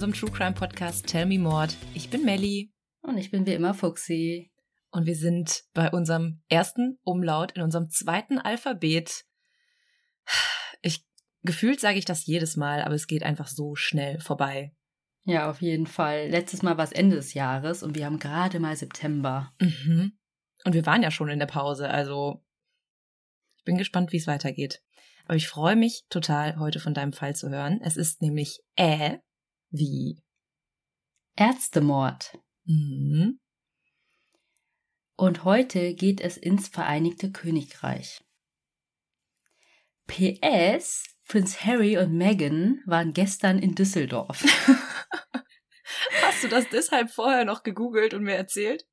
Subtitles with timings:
[0.00, 1.76] unserem True Crime Podcast Tell Me Mord.
[1.92, 2.72] Ich bin Melly.
[3.02, 4.50] Und ich bin wie immer Fuxi.
[4.90, 9.26] Und wir sind bei unserem ersten Umlaut in unserem zweiten Alphabet.
[10.80, 11.04] Ich
[11.42, 14.74] gefühlt sage ich das jedes Mal, aber es geht einfach so schnell vorbei.
[15.24, 16.28] Ja, auf jeden Fall.
[16.30, 19.52] Letztes Mal war es Ende des Jahres und wir haben gerade mal September.
[19.60, 20.12] Mhm.
[20.64, 22.42] Und wir waren ja schon in der Pause, also
[23.58, 24.82] ich bin gespannt, wie es weitergeht.
[25.26, 27.82] Aber ich freue mich total, heute von deinem Fall zu hören.
[27.82, 29.20] Es ist nämlich Ä
[29.70, 30.22] wie
[31.36, 32.38] Ärztemord.
[32.64, 33.40] Mhm.
[35.16, 38.22] Und heute geht es ins Vereinigte Königreich.
[40.06, 44.42] PS, Prinz Harry und Meghan waren gestern in Düsseldorf.
[46.22, 48.86] Hast du das deshalb vorher noch gegoogelt und mir erzählt?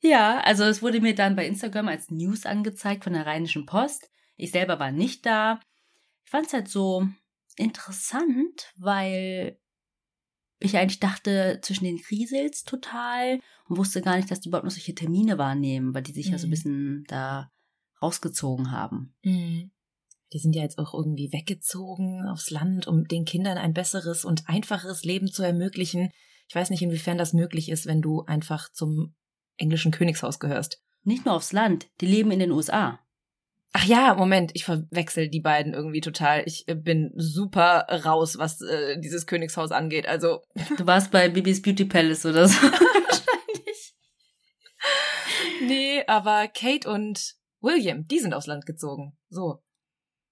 [0.00, 4.10] Ja, also es wurde mir dann bei Instagram als News angezeigt von der Rheinischen Post.
[4.36, 5.60] Ich selber war nicht da.
[6.24, 7.06] Ich fand es halt so
[7.56, 9.58] interessant, weil
[10.60, 14.72] ich eigentlich dachte, zwischen den Kriesels total und wusste gar nicht, dass die überhaupt noch
[14.72, 16.32] solche Termine wahrnehmen, weil die sich mhm.
[16.32, 17.50] ja so ein bisschen da
[18.02, 19.14] rausgezogen haben.
[19.22, 19.70] Mhm.
[20.32, 24.48] Die sind ja jetzt auch irgendwie weggezogen aufs Land, um den Kindern ein besseres und
[24.48, 26.10] einfacheres Leben zu ermöglichen.
[26.48, 29.14] Ich weiß nicht, inwiefern das möglich ist, wenn du einfach zum
[29.56, 30.82] englischen Königshaus gehörst.
[31.02, 33.00] Nicht nur aufs Land, die leben in den USA.
[33.72, 36.42] Ach ja, Moment, ich verwechsel die beiden irgendwie total.
[36.46, 40.06] Ich äh, bin super raus, was äh, dieses Königshaus angeht.
[40.06, 40.42] Also
[40.76, 43.94] du warst bei Bibis Beauty Palace oder so wahrscheinlich.
[45.62, 49.16] Nee, aber Kate und William, die sind aufs Land gezogen.
[49.28, 49.62] So.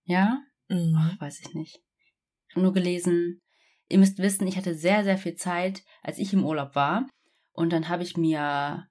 [0.05, 0.43] Ja?
[0.69, 1.17] Mhm.
[1.19, 1.81] Weiß ich nicht.
[2.49, 3.43] Ich habe nur gelesen.
[3.89, 7.07] Ihr müsst wissen, ich hatte sehr, sehr viel Zeit, als ich im Urlaub war.
[7.53, 8.87] Und dann habe ich mir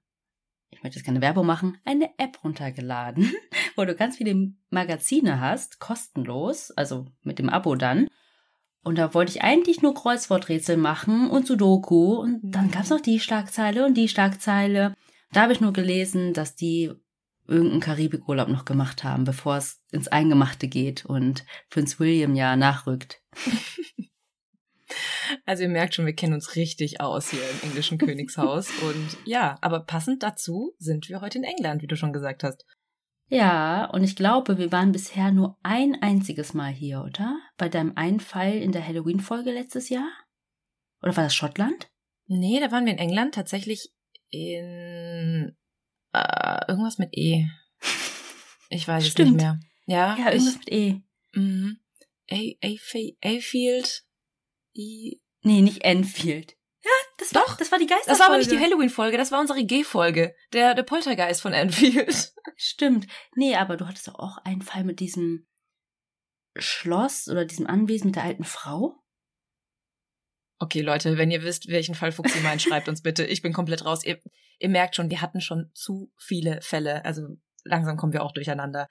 [0.70, 3.32] ich möchte jetzt keine Werbung machen, eine App runtergeladen,
[3.76, 8.08] wo du ganz viele Magazine hast, kostenlos, also mit dem Abo dann.
[8.82, 12.20] Und da wollte ich eigentlich nur Kreuzworträtsel machen und Sudoku.
[12.20, 14.94] Und dann gab es noch die Schlagzeile und die Schlagzeile.
[15.32, 16.92] Da habe ich nur gelesen, dass die
[17.48, 23.20] irgendeinen Karibikurlaub noch gemacht haben, bevor es ins Eingemachte geht und Prinz William ja nachrückt.
[25.44, 28.70] Also ihr merkt schon, wir kennen uns richtig aus hier im englischen Königshaus.
[28.82, 32.64] Und ja, aber passend dazu sind wir heute in England, wie du schon gesagt hast.
[33.28, 37.36] Ja, und ich glaube, wir waren bisher nur ein einziges Mal hier, oder?
[37.56, 40.08] Bei deinem einen Fall in der Halloween-Folge letztes Jahr?
[41.02, 41.88] Oder war das Schottland?
[42.26, 43.92] Nee, da waren wir in England tatsächlich
[44.30, 45.56] in
[46.12, 47.46] äh, irgendwas mit E.
[48.68, 49.28] Ich weiß Stimmt.
[49.28, 49.60] es nicht mehr.
[49.86, 51.00] Ja, Ja, irgendwas ich, mit E.
[51.34, 51.78] Mhm.
[52.28, 52.34] A,
[52.64, 54.05] A, Afield.
[54.76, 56.56] I, Nee, nicht Enfield.
[56.82, 57.56] Ja, das war, Doch.
[57.56, 58.10] das war die Geisterfolge.
[58.10, 60.34] das war aber nicht die Halloween-Folge, das war unsere G-Folge.
[60.52, 62.32] Der, der Poltergeist von Enfield.
[62.56, 63.06] Stimmt.
[63.36, 65.46] Nee, aber du hattest doch auch einen Fall mit diesem
[66.56, 68.96] Schloss oder diesem Anwesen mit der alten Frau.
[70.58, 73.24] Okay, Leute, wenn ihr wisst, welchen Fall Fuchsi meint, schreibt uns bitte.
[73.24, 74.04] Ich bin komplett raus.
[74.04, 74.20] Ihr,
[74.58, 77.04] ihr merkt schon, wir hatten schon zu viele Fälle.
[77.04, 77.28] Also
[77.62, 78.88] langsam kommen wir auch durcheinander.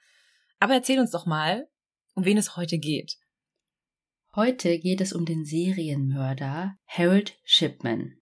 [0.58, 1.68] Aber erzähl uns doch mal,
[2.14, 3.18] um wen es heute geht.
[4.36, 8.18] Heute geht es um den Serienmörder Harold Shipman.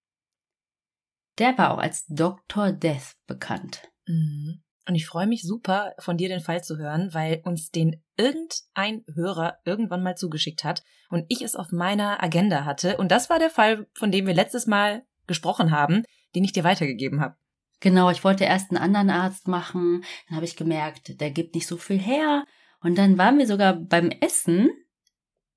[1.38, 2.70] Der war auch als Dr.
[2.70, 3.90] Death bekannt.
[4.06, 4.62] Mhm.
[4.86, 9.02] Und ich freue mich super, von dir den Fall zu hören, weil uns den irgendein
[9.12, 12.96] Hörer irgendwann mal zugeschickt hat und ich es auf meiner Agenda hatte.
[12.96, 16.04] Und das war der Fall, von dem wir letztes Mal gesprochen haben,
[16.36, 17.34] den ich dir weitergegeben habe.
[17.80, 21.66] Genau, ich wollte erst einen anderen Arzt machen, dann habe ich gemerkt, der gibt nicht
[21.66, 22.44] so viel her.
[22.80, 24.70] Und dann waren wir sogar beim Essen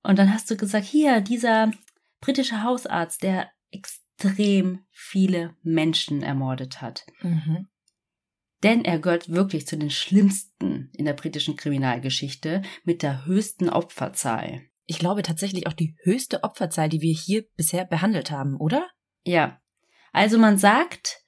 [0.03, 1.71] und dann hast du gesagt, hier, dieser
[2.19, 7.05] britische Hausarzt, der extrem viele Menschen ermordet hat.
[7.21, 7.67] Mhm.
[8.63, 14.63] Denn er gehört wirklich zu den schlimmsten in der britischen Kriminalgeschichte mit der höchsten Opferzahl.
[14.85, 18.89] Ich glaube tatsächlich auch die höchste Opferzahl, die wir hier bisher behandelt haben, oder?
[19.25, 19.61] Ja.
[20.11, 21.23] Also man sagt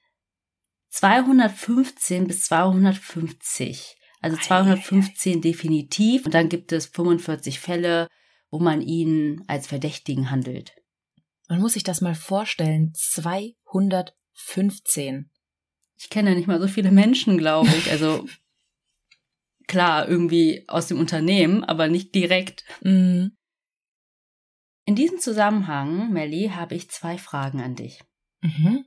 [0.89, 3.98] 215 bis 250.
[4.22, 6.25] Also Ei, 215 definitiv.
[6.25, 8.07] Und dann gibt es 45 Fälle,
[8.51, 10.74] wo man ihn als Verdächtigen handelt.
[11.48, 12.94] Man muss sich das mal vorstellen.
[12.96, 15.30] 215.
[15.98, 17.92] Ich kenne nicht mal so viele Menschen, glaube ich.
[17.92, 18.28] Also
[19.68, 22.63] klar, irgendwie aus dem Unternehmen, aber nicht direkt.
[22.81, 23.38] Mhm.
[24.86, 28.04] In diesem Zusammenhang, Melly, habe ich zwei Fragen an dich.
[28.42, 28.86] Mhm.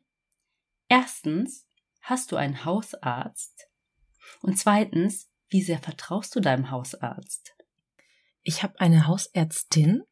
[0.88, 1.68] Erstens,
[2.00, 3.68] hast du einen Hausarzt?
[4.40, 7.54] Und zweitens, wie sehr vertraust du deinem Hausarzt?
[8.42, 10.02] Ich habe eine Hausärztin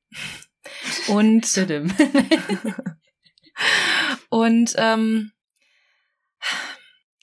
[1.08, 1.46] und
[4.30, 5.32] und ähm,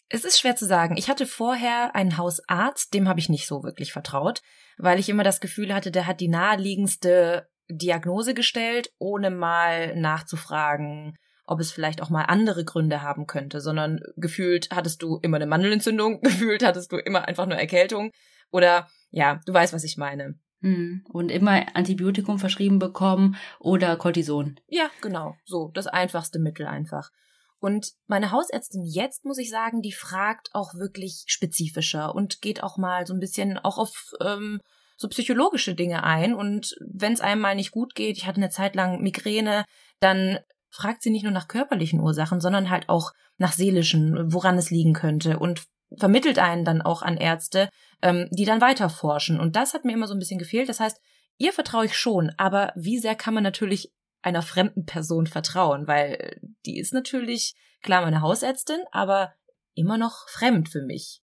[0.09, 0.95] es ist schwer zu sagen.
[0.97, 4.41] Ich hatte vorher einen Hausarzt, dem habe ich nicht so wirklich vertraut,
[4.77, 11.17] weil ich immer das Gefühl hatte, der hat die naheliegendste Diagnose gestellt, ohne mal nachzufragen,
[11.45, 15.47] ob es vielleicht auch mal andere Gründe haben könnte, sondern gefühlt hattest du immer eine
[15.47, 18.11] Mandelentzündung, gefühlt hattest du immer einfach nur Erkältung
[18.51, 20.35] oder ja, du weißt, was ich meine.
[20.61, 21.05] Hm.
[21.09, 24.59] Und immer Antibiotikum verschrieben bekommen oder Cortison.
[24.67, 25.35] Ja, genau.
[25.45, 27.11] So, das einfachste Mittel einfach.
[27.59, 32.77] Und meine Hausärztin jetzt, muss ich sagen, die fragt auch wirklich spezifischer und geht auch
[32.77, 34.59] mal so ein bisschen auch auf ähm,
[34.95, 36.33] so psychologische Dinge ein.
[36.33, 39.65] Und wenn es einem mal nicht gut geht, ich hatte eine Zeit lang Migräne,
[39.99, 40.39] dann
[40.69, 44.93] fragt sie nicht nur nach körperlichen Ursachen, sondern halt auch nach seelischen, woran es liegen
[44.93, 45.65] könnte und
[45.95, 47.69] vermittelt einen dann auch an Ärzte,
[48.01, 49.39] ähm, die dann weiter forschen.
[49.39, 50.69] Und das hat mir immer so ein bisschen gefehlt.
[50.69, 50.99] Das heißt,
[51.37, 55.87] ihr vertraue ich schon, aber wie sehr kann man natürlich einer fremden Person vertrauen?
[55.87, 59.33] Weil die ist natürlich, klar, meine Hausärztin, aber
[59.75, 61.21] immer noch fremd für mich.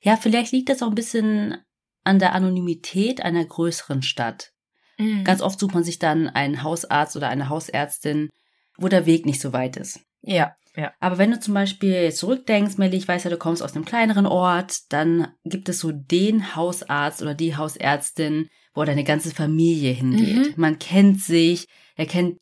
[0.00, 1.58] Ja, vielleicht liegt das auch ein bisschen
[2.04, 4.52] an der Anonymität einer größeren Stadt.
[4.98, 5.24] Mhm.
[5.24, 8.30] Ganz oft sucht man sich dann einen Hausarzt oder eine Hausärztin,
[8.78, 10.00] wo der Weg nicht so weit ist.
[10.22, 10.92] Ja, ja.
[11.00, 13.84] Aber wenn du zum Beispiel jetzt zurückdenkst, Melly, ich weiß ja, du kommst aus einem
[13.84, 19.92] kleineren Ort, dann gibt es so den Hausarzt oder die Hausärztin, wo deine ganze Familie
[19.92, 20.36] hingeht.
[20.36, 20.54] Mhm.
[20.56, 22.38] Man kennt sich, er kennt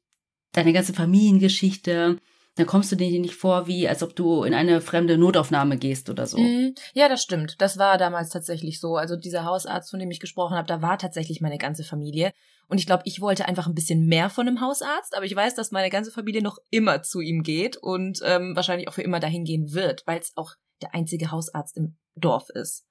[0.53, 2.19] deine ganze Familiengeschichte
[2.59, 6.11] dann kommst du dir nicht vor, wie als ob du in eine fremde Notaufnahme gehst
[6.11, 6.39] oder so.
[6.39, 6.75] Mhm.
[6.93, 7.55] Ja, das stimmt.
[7.61, 8.97] Das war damals tatsächlich so.
[8.97, 12.33] Also dieser Hausarzt, von dem ich gesprochen habe, da war tatsächlich meine ganze Familie.
[12.69, 15.55] Und ich glaube, ich wollte einfach ein bisschen mehr von einem Hausarzt, aber ich weiß,
[15.55, 19.21] dass meine ganze Familie noch immer zu ihm geht und ähm, wahrscheinlich auch für immer
[19.21, 22.85] dahin gehen wird, weil es auch der einzige Hausarzt im Dorf ist.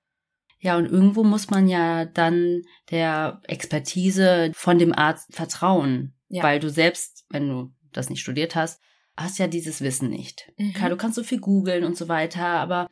[0.60, 6.42] Ja, und irgendwo muss man ja dann der Expertise von dem Arzt vertrauen, ja.
[6.42, 8.82] weil du selbst, wenn du das nicht studiert hast,
[9.16, 10.52] hast ja dieses Wissen nicht.
[10.58, 10.74] Mhm.
[10.74, 12.88] Klar, du kannst so viel googeln und so weiter, aber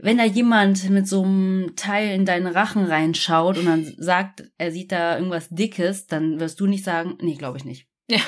[0.00, 4.70] wenn da jemand mit so einem Teil in deinen Rachen reinschaut und dann sagt, er
[4.70, 7.88] sieht da irgendwas Dickes, dann wirst du nicht sagen, nee, glaube ich nicht.
[8.08, 8.20] Ja.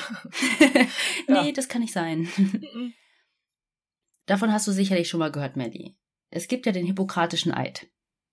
[1.27, 1.51] nee, ja.
[1.51, 2.27] das kann nicht sein.
[2.37, 2.93] Mhm.
[4.25, 5.97] Davon hast du sicherlich schon mal gehört, Melly.
[6.29, 7.87] Es gibt ja den Hippokratischen Eid.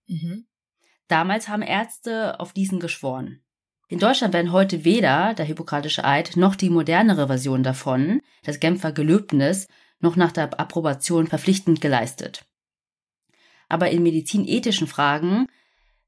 [0.07, 0.47] Mhm.
[1.09, 3.43] Damals haben Ärzte auf diesen geschworen.
[3.89, 8.93] In Deutschland werden heute weder der Hippokratische Eid noch die modernere Version davon, das Genfer
[8.93, 9.67] Gelöbnis,
[10.01, 12.48] noch nach der Approbation verpflichtend geleistet.
[13.69, 15.47] Aber in medizinethischen Fragen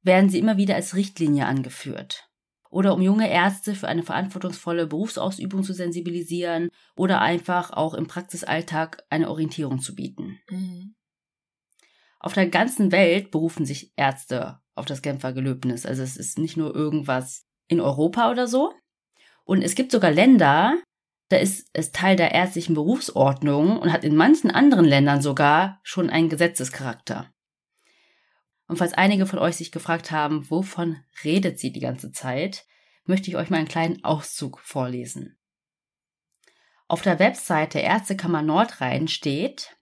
[0.03, 2.29] werden sie immer wieder als Richtlinie angeführt.
[2.71, 9.05] Oder um junge Ärzte für eine verantwortungsvolle Berufsausübung zu sensibilisieren oder einfach auch im Praxisalltag
[9.11, 10.39] eine Orientierung zu bieten.
[10.49, 10.95] Mhm.
[12.21, 15.85] Auf der ganzen Welt berufen sich Ärzte auf das Genfer Gelöbnis.
[15.85, 18.73] Also es ist nicht nur irgendwas in Europa oder so.
[19.45, 20.77] Und es gibt sogar Länder,
[21.29, 26.11] da ist es Teil der ärztlichen Berufsordnung und hat in manchen anderen Ländern sogar schon
[26.11, 27.33] einen Gesetzescharakter.
[28.71, 32.67] Und falls einige von euch sich gefragt haben, wovon redet sie die ganze Zeit,
[33.05, 35.37] möchte ich euch mal einen kleinen Auszug vorlesen.
[36.87, 39.77] Auf der Webseite Ärztekammer Nordrhein steht,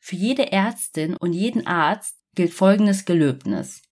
[0.00, 3.82] für jede Ärztin und jeden Arzt gilt folgendes Gelöbnis.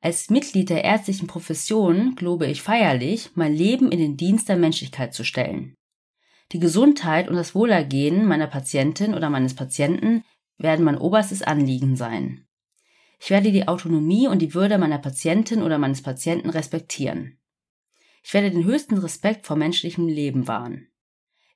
[0.00, 5.12] Als Mitglied der ärztlichen Profession glaube ich feierlich, mein Leben in den Dienst der Menschlichkeit
[5.12, 5.74] zu stellen.
[6.52, 10.22] Die Gesundheit und das Wohlergehen meiner Patientin oder meines Patienten
[10.56, 12.46] werden mein oberstes Anliegen sein.
[13.22, 17.38] Ich werde die Autonomie und die Würde meiner Patientin oder meines Patienten respektieren.
[18.22, 20.88] Ich werde den höchsten Respekt vor menschlichem Leben wahren.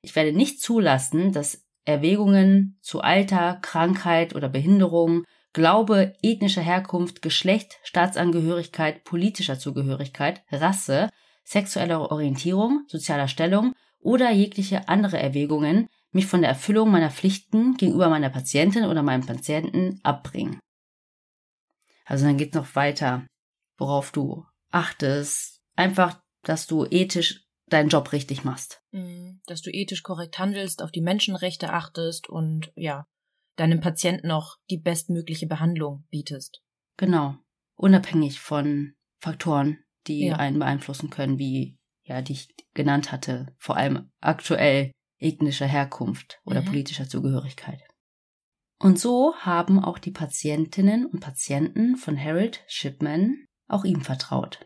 [0.01, 7.79] Ich werde nicht zulassen, dass Erwägungen zu Alter, Krankheit oder Behinderung Glaube, ethnische Herkunft, Geschlecht,
[7.83, 11.09] Staatsangehörigkeit, politischer Zugehörigkeit, Rasse,
[11.45, 18.09] sexueller Orientierung, sozialer Stellung oder jegliche andere Erwägungen mich von der Erfüllung meiner Pflichten gegenüber
[18.09, 20.59] meiner Patientin oder meinem Patienten abbringen.
[22.05, 23.25] Also dann geht's noch weiter,
[23.77, 25.61] worauf du achtest.
[25.75, 28.81] Einfach, dass du ethisch deinen Job richtig machst.
[28.91, 29.41] Mhm.
[29.47, 33.05] Dass du ethisch korrekt handelst, auf die Menschenrechte achtest und ja,
[33.55, 36.61] deinem Patienten auch die bestmögliche Behandlung bietest.
[36.97, 37.35] Genau.
[37.75, 40.35] Unabhängig von Faktoren, die ja.
[40.35, 46.61] einen beeinflussen können, wie ja, die ich genannt hatte, vor allem aktuell ethnischer Herkunft oder
[46.61, 46.65] mhm.
[46.65, 47.81] politischer Zugehörigkeit.
[48.79, 54.65] Und so haben auch die Patientinnen und Patienten von Harold Shipman auch ihm vertraut.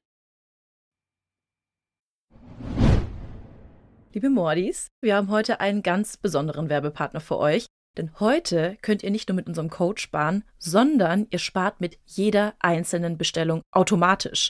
[4.12, 9.12] Liebe Mordis, wir haben heute einen ganz besonderen Werbepartner für euch, denn heute könnt ihr
[9.12, 14.50] nicht nur mit unserem Code sparen, sondern ihr spart mit jeder einzelnen Bestellung automatisch.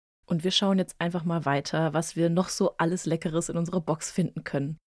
[0.31, 3.81] Und wir schauen jetzt einfach mal weiter, was wir noch so alles Leckeres in unserer
[3.81, 4.77] Box finden können.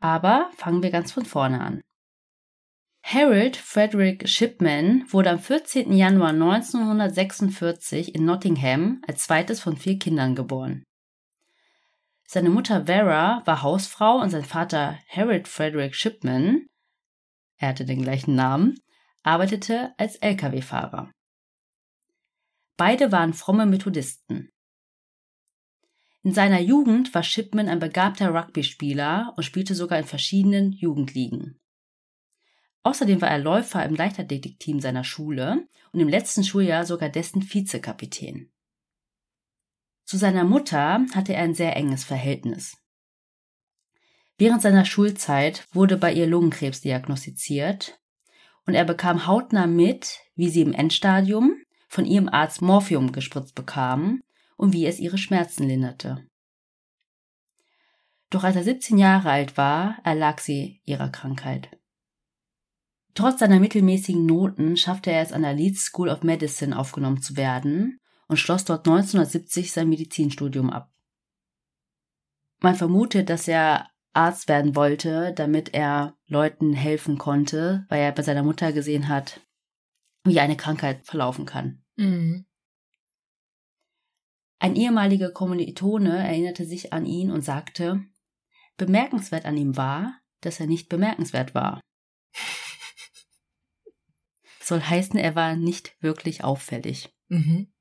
[0.00, 1.82] Aber fangen wir ganz von vorne an.
[3.04, 5.92] Harold Frederick Shipman wurde am 14.
[5.92, 10.82] Januar 1946 in Nottingham als zweites von vier Kindern geboren.
[12.26, 16.64] Seine Mutter Vera war Hausfrau und sein Vater Harold Frederick Shipman,
[17.58, 18.78] er hatte den gleichen Namen,
[19.24, 21.10] arbeitete als Lkw-Fahrer.
[22.78, 24.52] Beide waren fromme Methodisten.
[26.22, 31.60] In seiner Jugend war Shipman ein begabter Rugby-Spieler und spielte sogar in verschiedenen Jugendligen.
[32.84, 38.52] Außerdem war er Läufer im Leichtathletikteam seiner Schule und im letzten Schuljahr sogar dessen Vizekapitän.
[40.04, 42.76] Zu seiner Mutter hatte er ein sehr enges Verhältnis.
[44.36, 48.00] Während seiner Schulzeit wurde bei ihr Lungenkrebs diagnostiziert
[48.66, 54.22] und er bekam hautnah mit, wie sie im Endstadium von ihrem Arzt Morphium gespritzt bekam
[54.56, 56.26] und wie es ihre Schmerzen linderte.
[58.30, 61.70] Doch als er 17 Jahre alt war, erlag sie ihrer Krankheit.
[63.14, 67.36] Trotz seiner mittelmäßigen Noten schaffte er es an der Leeds School of Medicine aufgenommen zu
[67.36, 70.92] werden und schloss dort 1970 sein Medizinstudium ab.
[72.60, 78.22] Man vermutet, dass er Arzt werden wollte, damit er Leuten helfen konnte, weil er bei
[78.22, 79.40] seiner Mutter gesehen hat,
[80.28, 81.82] wie eine Krankheit verlaufen kann.
[81.96, 82.46] Mhm.
[84.58, 88.04] Ein ehemaliger Kommilitone erinnerte sich an ihn und sagte,
[88.76, 91.80] bemerkenswert an ihm war, dass er nicht bemerkenswert war.
[94.60, 97.14] Soll heißen, er war nicht wirklich auffällig.
[97.28, 97.72] Mhm.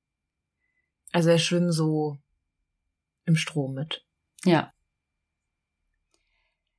[1.11, 2.17] Also er schwimmt so
[3.25, 4.05] im Strom mit.
[4.45, 4.71] Ja.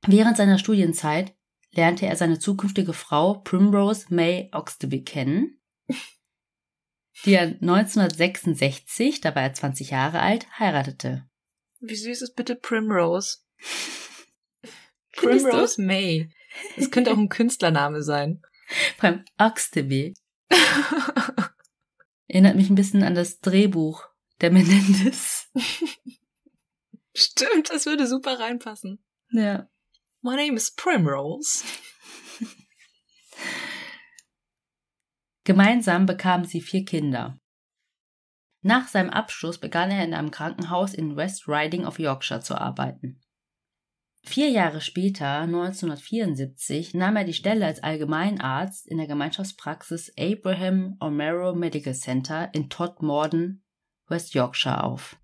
[0.07, 1.35] Während seiner Studienzeit
[1.71, 5.58] lernte er seine zukünftige Frau Primrose May Oxtoby kennen,
[7.25, 11.27] die er 1966, da war er 20 Jahre alt, heiratete.
[11.79, 13.37] Wie süß ist bitte Primrose?
[15.15, 16.31] Primrose May.
[16.75, 18.41] Das könnte auch ein Künstlername sein.
[18.99, 20.13] Beim Oxtoby.
[22.27, 24.07] Erinnert mich ein bisschen an das Drehbuch
[24.41, 25.49] der Menendez.
[27.13, 29.03] Stimmt, das würde super reinpassen.
[29.31, 29.69] Ja.
[30.21, 31.63] My name is Primrose.
[35.49, 37.39] Gemeinsam bekamen sie vier Kinder.
[38.61, 43.19] Nach seinem Abschluss begann er in einem Krankenhaus in West Riding of Yorkshire zu arbeiten.
[44.21, 51.55] Vier Jahre später, 1974, nahm er die Stelle als Allgemeinarzt in der Gemeinschaftspraxis Abraham O'Mara
[51.55, 53.63] Medical Center in Todmorden,
[54.07, 55.17] West Yorkshire auf.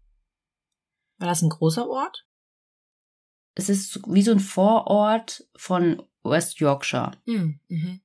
[1.20, 2.26] War das ein großer Ort?
[3.54, 7.12] Es ist wie so ein Vorort von West Yorkshire.
[7.28, 8.02] Hm, mhm.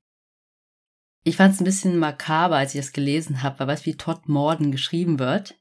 [1.23, 3.97] Ich fand es ein bisschen makaber, als ich das gelesen habe, weil weißt du, wie
[3.97, 5.61] Todmorden geschrieben wird?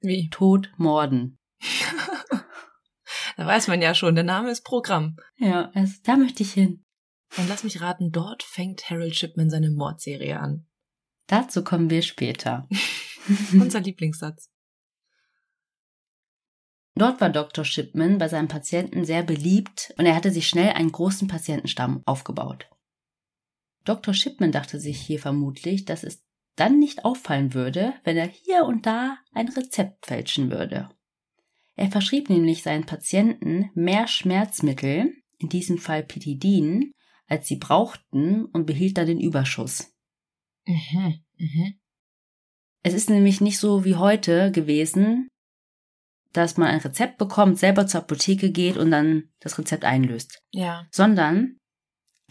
[0.00, 0.28] Wie?
[0.30, 1.38] Todmorden.
[3.36, 5.16] Da weiß man ja schon, der Name ist Programm.
[5.36, 6.84] Ja, also, da möchte ich hin.
[7.36, 10.66] Und lass mich raten, dort fängt Harold Shipman seine Mordserie an.
[11.26, 12.66] Dazu kommen wir später.
[13.52, 14.50] Unser Lieblingssatz.
[16.94, 17.64] Dort war Dr.
[17.64, 22.70] Shipman bei seinen Patienten sehr beliebt und er hatte sich schnell einen großen Patientenstamm aufgebaut.
[23.86, 24.12] Dr.
[24.12, 26.22] Shipman dachte sich hier vermutlich, dass es
[26.56, 30.90] dann nicht auffallen würde, wenn er hier und da ein Rezept fälschen würde.
[31.74, 36.92] Er verschrieb nämlich seinen Patienten mehr Schmerzmittel, in diesem Fall Pitidin,
[37.26, 39.92] als sie brauchten und behielt dann den Überschuss.
[40.64, 41.78] Mhm, mhm.
[42.82, 45.28] Es ist nämlich nicht so wie heute gewesen,
[46.32, 50.86] dass man ein Rezept bekommt, selber zur Apotheke geht und dann das Rezept einlöst, Ja.
[50.90, 51.58] sondern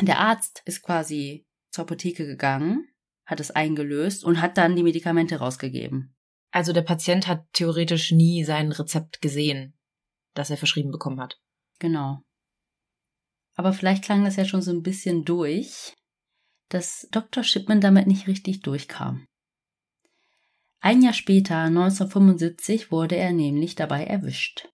[0.02, 1.45] der Arzt ist quasi
[1.76, 2.88] zur Apotheke gegangen,
[3.26, 6.16] hat es eingelöst und hat dann die Medikamente rausgegeben.
[6.52, 9.78] Also der Patient hat theoretisch nie sein Rezept gesehen,
[10.34, 11.38] das er verschrieben bekommen hat.
[11.80, 12.22] Genau.
[13.56, 15.94] Aber vielleicht klang das ja schon so ein bisschen durch,
[16.70, 17.44] dass Dr.
[17.44, 19.26] Shipman damit nicht richtig durchkam.
[20.80, 24.70] Ein Jahr später, 1975, wurde er nämlich dabei erwischt.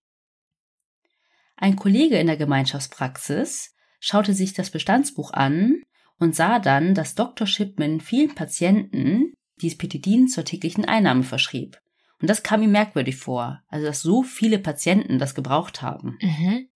[1.55, 5.81] Ein Kollege in der Gemeinschaftspraxis schaute sich das Bestandsbuch an
[6.21, 7.47] und sah dann, dass Dr.
[7.47, 11.81] Shipman vielen Patienten dieses Petidin zur täglichen Einnahme verschrieb.
[12.21, 16.19] Und das kam ihm merkwürdig vor, also dass so viele Patienten das gebraucht haben.
[16.21, 16.69] Mhm.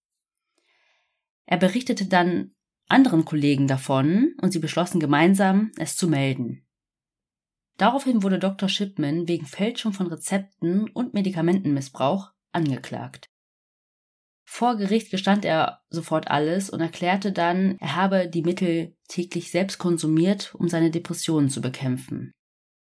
[1.45, 2.55] Er berichtete dann
[2.87, 6.65] anderen Kollegen davon und sie beschlossen gemeinsam, es zu melden.
[7.77, 8.67] Daraufhin wurde Dr.
[8.67, 13.27] Shipman wegen Fälschung von Rezepten und Medikamentenmissbrauch angeklagt.
[14.47, 19.79] Vor Gericht gestand er sofort alles und erklärte dann, er habe die Mittel täglich selbst
[19.79, 22.31] konsumiert, um seine Depressionen zu bekämpfen.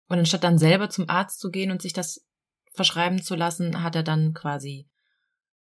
[0.09, 2.27] Und anstatt dann selber zum Arzt zu gehen und sich das
[2.73, 4.89] verschreiben zu lassen, hat er dann quasi.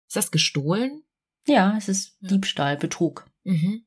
[0.06, 1.02] Ist das gestohlen?
[1.46, 2.28] Ja, es ist Ja.
[2.30, 3.26] Diebstahl, Betrug.
[3.44, 3.84] Mhm.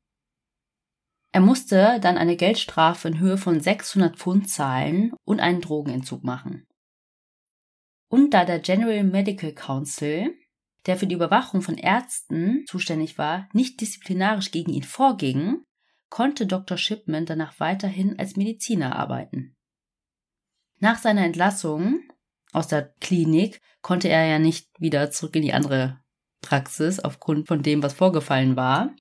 [1.34, 6.68] Er musste dann eine Geldstrafe in Höhe von 600 Pfund zahlen und einen Drogenentzug machen.
[8.10, 10.36] Und da der General Medical Council,
[10.86, 15.64] der für die Überwachung von Ärzten zuständig war, nicht disziplinarisch gegen ihn vorging,
[16.10, 16.78] konnte Dr.
[16.78, 19.56] Shipman danach weiterhin als Mediziner arbeiten.
[20.80, 22.02] Nach seiner Entlassung
[22.52, 26.02] aus der Klinik konnte er ja nicht wieder zurück in die andere
[26.42, 28.94] Praxis aufgrund von dem, was vorgefallen war.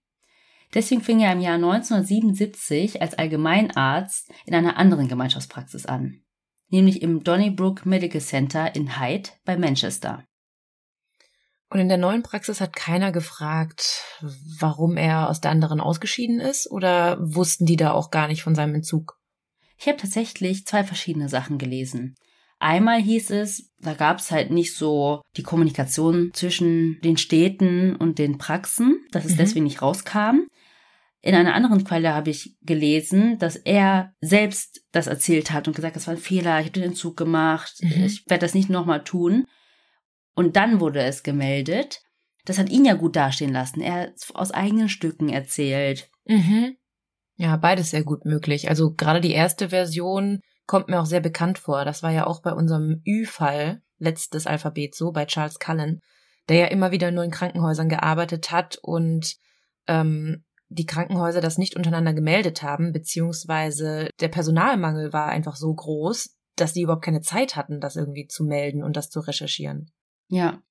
[0.73, 6.23] Deswegen fing er im Jahr 1977 als Allgemeinarzt in einer anderen Gemeinschaftspraxis an,
[6.69, 10.25] nämlich im Donnybrook Medical Center in Hyde bei Manchester.
[11.73, 14.03] Und in der neuen Praxis hat keiner gefragt,
[14.59, 18.57] warum er aus der anderen ausgeschieden ist, oder wussten die da auch gar nicht von
[18.57, 19.17] seinem Entzug?
[19.79, 22.17] Ich habe tatsächlich zwei verschiedene Sachen gelesen.
[22.59, 28.19] Einmal hieß es, da gab es halt nicht so die Kommunikation zwischen den Städten und
[28.19, 29.39] den Praxen, dass es Mhm.
[29.39, 30.41] deswegen nicht rauskam.
[31.23, 35.97] In einer anderen Quelle habe ich gelesen, dass er selbst das erzählt hat und gesagt,
[35.97, 38.05] das war ein Fehler, ich habe den Entzug gemacht, Mhm.
[38.05, 39.47] ich werde das nicht nochmal tun.
[40.35, 42.03] Und dann wurde es gemeldet.
[42.45, 43.81] Das hat ihn ja gut dastehen lassen.
[43.81, 46.11] Er hat aus eigenen Stücken erzählt.
[46.25, 46.77] Mhm.
[47.37, 48.69] Ja, beides sehr gut möglich.
[48.69, 51.85] Also gerade die erste Version kommt mir auch sehr bekannt vor.
[51.85, 56.01] Das war ja auch bei unserem Ü-Fall, letztes Alphabet so, bei Charles Cullen,
[56.49, 59.37] der ja immer wieder nur in Krankenhäusern gearbeitet hat und
[59.87, 66.37] ähm, die Krankenhäuser das nicht untereinander gemeldet haben, beziehungsweise der Personalmangel war einfach so groß,
[66.57, 69.90] dass die überhaupt keine Zeit hatten, das irgendwie zu melden und das zu recherchieren.
[70.31, 70.62] Ja.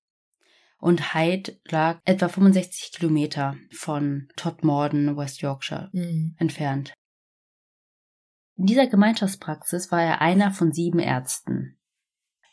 [0.80, 6.36] Und Hyde lag etwa 65 Kilometer von Todmorden, West Yorkshire, Mhm.
[6.38, 6.94] entfernt.
[8.56, 11.78] In dieser Gemeinschaftspraxis war er einer von sieben Ärzten.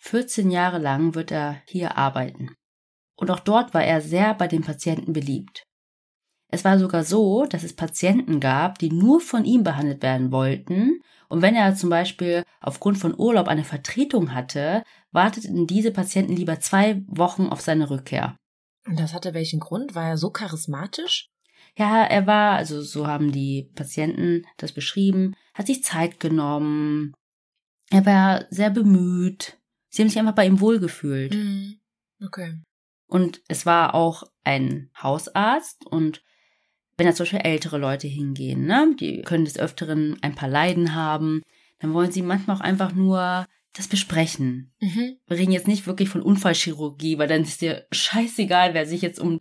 [0.01, 2.55] 14 Jahre lang wird er hier arbeiten.
[3.17, 5.66] Und auch dort war er sehr bei den Patienten beliebt.
[6.49, 11.01] Es war sogar so, dass es Patienten gab, die nur von ihm behandelt werden wollten.
[11.29, 16.61] Und wenn er zum Beispiel aufgrund von Urlaub eine Vertretung hatte, warteten diese Patienten lieber
[16.61, 18.37] zwei Wochen auf seine Rückkehr.
[18.87, 19.95] Und das hatte welchen Grund?
[19.97, 21.29] War er so charismatisch?
[21.77, 27.13] Ja, er war, also so haben die Patienten das beschrieben, hat sich Zeit genommen.
[27.91, 29.59] Er war sehr bemüht.
[29.91, 31.35] Sie haben sich einfach bei ihm wohlgefühlt.
[31.35, 31.81] Mhm.
[32.25, 32.61] Okay.
[33.09, 36.23] Und es war auch ein Hausarzt und
[36.97, 40.95] wenn da zum Beispiel ältere Leute hingehen, ne, die können des Öfteren ein paar Leiden
[40.95, 41.43] haben,
[41.81, 44.75] dann wollen sie manchmal auch einfach nur das besprechen.
[44.81, 45.19] Mhm.
[45.27, 49.21] Wir reden jetzt nicht wirklich von Unfallchirurgie, weil dann ist dir scheißegal, wer sich jetzt
[49.21, 49.41] um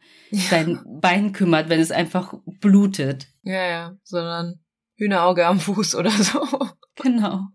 [0.50, 3.28] dein Bein kümmert, wenn es einfach blutet.
[3.44, 4.60] Ja, ja, sondern
[4.98, 6.46] Hühnerauge am Fuß oder so.
[6.96, 7.48] Genau.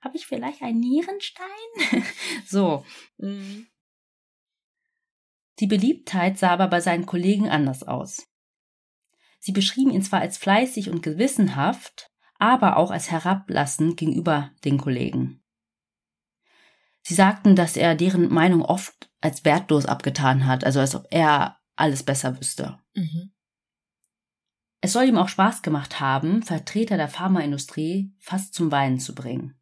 [0.00, 1.46] Habe ich vielleicht einen Nierenstein?
[2.46, 2.84] so.
[3.18, 3.66] Mhm.
[5.58, 8.28] Die Beliebtheit sah aber bei seinen Kollegen anders aus.
[9.46, 15.40] Sie beschrieben ihn zwar als fleißig und gewissenhaft, aber auch als herablassend gegenüber den Kollegen.
[17.02, 21.60] Sie sagten, dass er deren Meinung oft als wertlos abgetan hat, also als ob er
[21.76, 22.80] alles besser wüsste.
[22.94, 23.30] Mhm.
[24.80, 29.56] Es soll ihm auch Spaß gemacht haben, Vertreter der Pharmaindustrie fast zum Weinen zu bringen.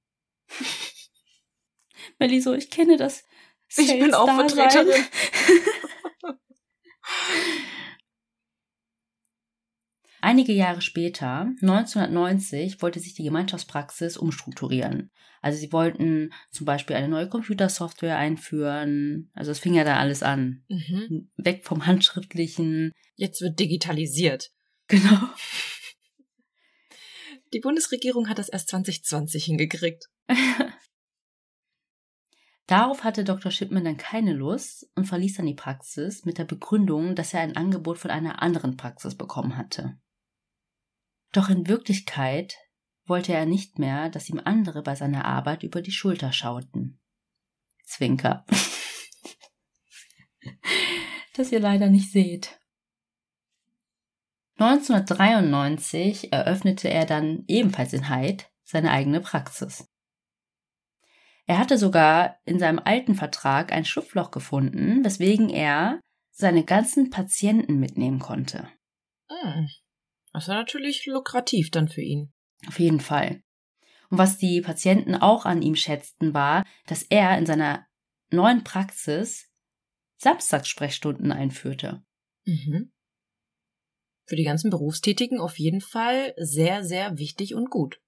[2.19, 3.23] Melly so, ich kenne das.
[3.77, 4.35] Ich bin auch.
[4.35, 5.05] Vertreterin.
[10.25, 15.11] Einige Jahre später, 1990, wollte sich die Gemeinschaftspraxis umstrukturieren.
[15.43, 19.31] Also sie wollten zum Beispiel eine neue Computersoftware einführen.
[19.35, 20.65] Also es fing ja da alles an.
[20.69, 21.31] Mhm.
[21.37, 22.93] Weg vom Handschriftlichen.
[23.17, 24.51] Jetzt wird digitalisiert.
[24.89, 25.29] Genau.
[27.53, 30.07] Die Bundesregierung hat das erst 2020 hingekriegt.
[32.67, 33.53] Darauf hatte Dr.
[33.53, 37.59] Shipman dann keine Lust und verließ dann die Praxis mit der Begründung, dass er ein
[37.59, 39.99] Angebot von einer anderen Praxis bekommen hatte.
[41.35, 42.57] Doch in Wirklichkeit
[43.07, 47.01] wollte er nicht mehr, dass ihm andere bei seiner Arbeit über die Schulter schauten.
[47.85, 48.47] Zwinker.
[51.35, 52.61] das ihr leider nicht seht.
[54.59, 59.89] 1993 eröffnete er dann ebenfalls in Hyde seine eigene Praxis.
[61.47, 67.81] Er hatte sogar in seinem alten Vertrag ein Schlupfloch gefunden, weswegen er seine ganzen Patienten
[67.81, 68.69] mitnehmen konnte.
[69.29, 69.69] Mhm.
[70.35, 72.33] Das war natürlich lukrativ dann für ihn.
[72.67, 73.43] Auf jeden Fall.
[74.11, 77.87] Und was die Patienten auch an ihm schätzten, war, dass er in seiner
[78.31, 79.49] neuen Praxis
[80.19, 82.03] Samstagssprechstunden einführte.
[82.45, 82.93] Mhm.
[84.27, 88.01] Für die ganzen Berufstätigen auf jeden Fall sehr, sehr wichtig und gut.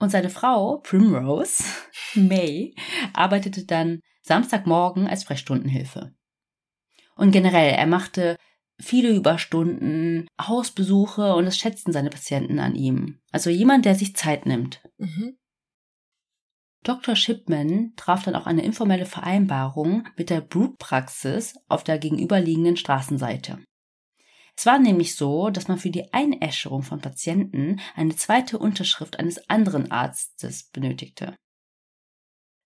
[0.00, 1.62] Und seine Frau, Primrose,
[2.14, 2.74] May,
[3.12, 6.14] arbeitete dann Samstagmorgen als Sprechstundenhilfe.
[7.14, 8.36] Und generell, er machte
[8.80, 13.20] viele Überstunden, Hausbesuche und das schätzten seine Patienten an ihm.
[13.32, 14.82] Also jemand, der sich Zeit nimmt.
[14.98, 15.36] Mhm.
[16.82, 17.16] Dr.
[17.16, 23.64] Shipman traf dann auch eine informelle Vereinbarung mit der Brutpraxis auf der gegenüberliegenden Straßenseite.
[24.56, 29.48] Es war nämlich so, dass man für die Einäscherung von Patienten eine zweite Unterschrift eines
[29.48, 31.34] anderen Arztes benötigte.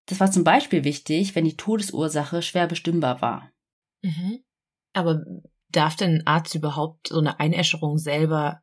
[0.05, 3.51] Das war zum Beispiel wichtig, wenn die Todesursache schwer bestimmbar war.
[4.03, 4.43] Mhm.
[4.93, 5.23] Aber
[5.71, 8.61] darf denn ein Arzt überhaupt so eine Einäscherung selber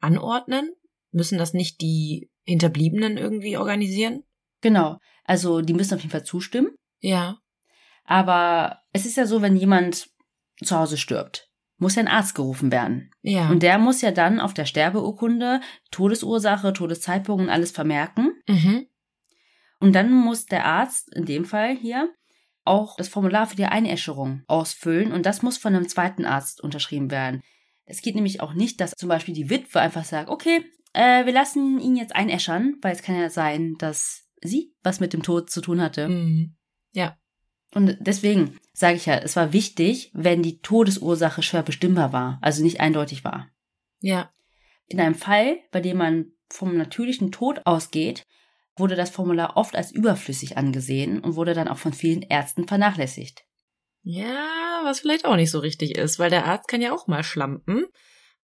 [0.00, 0.72] anordnen?
[1.10, 4.24] Müssen das nicht die Hinterbliebenen irgendwie organisieren?
[4.60, 6.70] Genau, also die müssen auf jeden Fall zustimmen.
[7.00, 7.38] Ja.
[8.04, 10.08] Aber es ist ja so, wenn jemand
[10.62, 13.10] zu Hause stirbt, muss ja ein Arzt gerufen werden.
[13.22, 13.48] Ja.
[13.48, 18.32] Und der muss ja dann auf der Sterbeurkunde Todesursache, Todeszeitpunkt und alles vermerken.
[18.46, 18.86] mhm.
[19.80, 22.08] Und dann muss der Arzt, in dem Fall hier,
[22.64, 27.10] auch das Formular für die Einäscherung ausfüllen und das muss von einem zweiten Arzt unterschrieben
[27.10, 27.42] werden.
[27.86, 31.32] Es geht nämlich auch nicht, dass zum Beispiel die Witwe einfach sagt, okay, äh, wir
[31.32, 35.50] lassen ihn jetzt einäschern, weil es kann ja sein, dass sie was mit dem Tod
[35.50, 36.08] zu tun hatte.
[36.08, 36.56] Mhm.
[36.92, 37.18] Ja.
[37.74, 42.62] Und deswegen sage ich ja, es war wichtig, wenn die Todesursache schwer bestimmbar war, also
[42.62, 43.48] nicht eindeutig war.
[44.00, 44.32] Ja.
[44.86, 48.26] In einem Fall, bei dem man vom natürlichen Tod ausgeht,
[48.76, 53.42] wurde das Formular oft als überflüssig angesehen und wurde dann auch von vielen Ärzten vernachlässigt.
[54.02, 57.22] Ja, was vielleicht auch nicht so richtig ist, weil der Arzt kann ja auch mal
[57.22, 57.84] schlampen.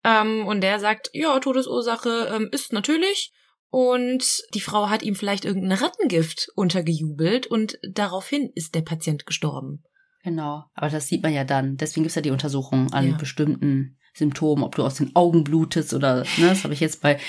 [0.03, 3.33] Ähm, und der sagt, ja, Todesursache ähm, ist natürlich.
[3.71, 9.83] Und die Frau hat ihm vielleicht irgendein Rattengift untergejubelt und daraufhin ist der Patient gestorben.
[10.23, 10.63] Genau.
[10.73, 11.77] Aber das sieht man ja dann.
[11.77, 13.17] Deswegen gibt's ja die Untersuchung an Ja.
[13.17, 17.19] bestimmten Symptomen, ob du aus den Augen blutest oder, ne, das habe ich jetzt bei,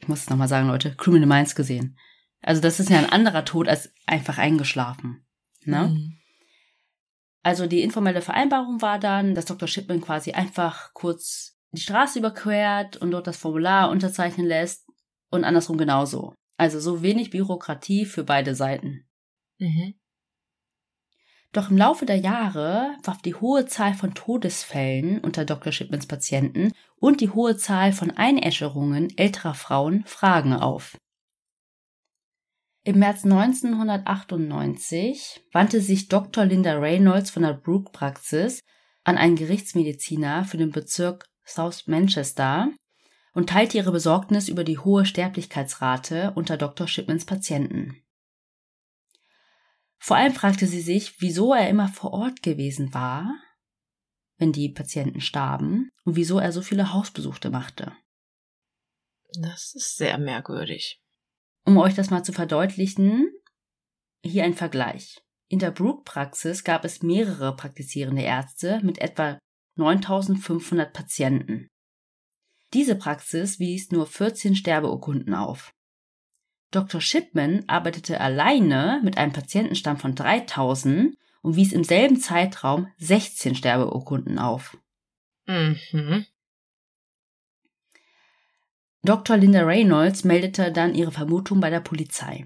[0.00, 1.96] ich muss es nochmal sagen, Leute, Criminal Minds gesehen.
[2.40, 5.26] Also das ist ja ein anderer Tod als einfach eingeschlafen.
[5.64, 5.88] Ne?
[5.88, 6.18] Mhm.
[7.42, 9.68] Also die informelle Vereinbarung war dann, dass Dr.
[9.68, 14.86] Shipman quasi einfach kurz die Straße überquert und dort das Formular unterzeichnen lässt
[15.30, 16.34] und andersrum genauso.
[16.56, 19.06] Also so wenig Bürokratie für beide Seiten.
[19.58, 19.94] Mhm.
[21.52, 25.72] Doch im Laufe der Jahre warf die hohe Zahl von Todesfällen unter Dr.
[25.72, 30.98] Shipmans Patienten und die hohe Zahl von Einäscherungen älterer Frauen Fragen auf.
[32.88, 36.46] Im März 1998 wandte sich Dr.
[36.46, 38.62] Linda Reynolds von der Brooke-Praxis
[39.04, 42.72] an einen Gerichtsmediziner für den Bezirk South Manchester
[43.34, 46.88] und teilte ihre Besorgnis über die hohe Sterblichkeitsrate unter Dr.
[46.88, 48.02] Shipmans Patienten.
[49.98, 53.34] Vor allem fragte sie sich, wieso er immer vor Ort gewesen war,
[54.38, 57.92] wenn die Patienten starben, und wieso er so viele Hausbesuche machte.
[59.38, 61.02] Das ist sehr merkwürdig.
[61.64, 63.30] Um euch das mal zu verdeutlichen,
[64.22, 65.20] hier ein Vergleich.
[65.48, 69.38] In der Brooke-Praxis gab es mehrere praktizierende Ärzte mit etwa
[69.76, 71.68] 9500 Patienten.
[72.74, 75.72] Diese Praxis wies nur 14 Sterbeurkunden auf.
[76.70, 77.00] Dr.
[77.00, 84.38] Shipman arbeitete alleine mit einem Patientenstamm von 3000 und wies im selben Zeitraum 16 Sterbeurkunden
[84.38, 84.76] auf.
[85.46, 86.26] Mhm.
[89.02, 89.36] Dr.
[89.36, 92.44] Linda Reynolds meldete dann ihre Vermutung bei der Polizei.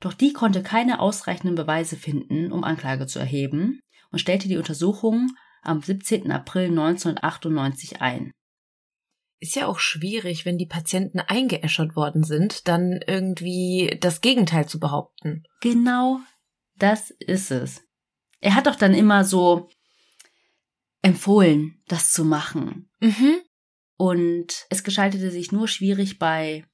[0.00, 5.28] Doch die konnte keine ausreichenden Beweise finden, um Anklage zu erheben und stellte die Untersuchung
[5.62, 6.30] am 17.
[6.30, 8.32] April 1998 ein.
[9.40, 14.78] Ist ja auch schwierig, wenn die Patienten eingeäschert worden sind, dann irgendwie das Gegenteil zu
[14.80, 15.44] behaupten.
[15.60, 16.20] Genau
[16.76, 17.82] das ist es.
[18.40, 19.68] Er hat doch dann immer so
[21.02, 22.90] empfohlen, das zu machen.
[23.00, 23.40] Mhm.
[23.98, 26.64] Und es gestaltete sich nur schwierig bei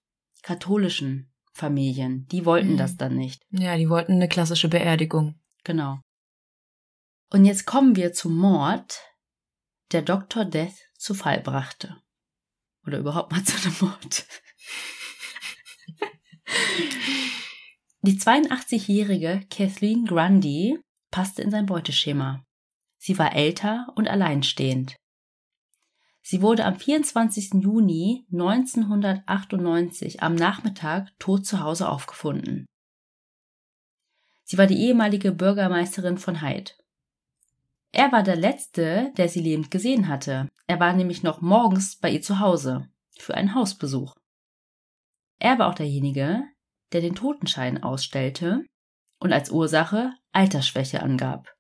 [0.43, 2.27] katholischen Familien.
[2.29, 2.77] Die wollten Mhm.
[2.77, 3.43] das dann nicht.
[3.51, 5.41] Ja, die wollten eine klassische Beerdigung.
[5.65, 6.01] Genau.
[7.31, 9.01] Und jetzt kommen wir zum Mord,
[9.93, 10.45] der Dr.
[10.45, 11.97] Death zu Fall brachte.
[12.87, 14.27] Oder überhaupt mal zu einem Mord.
[18.03, 20.79] Die 82-jährige Kathleen Grundy
[21.11, 22.45] passte in sein Beuteschema.
[22.99, 24.97] Sie war älter und alleinstehend.
[26.27, 27.63] Sie wurde am 24.
[27.63, 32.65] Juni 1998 am Nachmittag tot zu Hause aufgefunden.
[34.45, 36.73] Sie war die ehemalige Bürgermeisterin von Hyde.
[37.93, 40.49] Er war der Letzte, der sie lebend gesehen hatte.
[40.67, 44.15] Er war nämlich noch morgens bei ihr zu Hause für einen Hausbesuch.
[45.39, 46.43] Er war auch derjenige,
[46.93, 48.65] der den Totenschein ausstellte
[49.21, 51.54] und als Ursache Altersschwäche angab.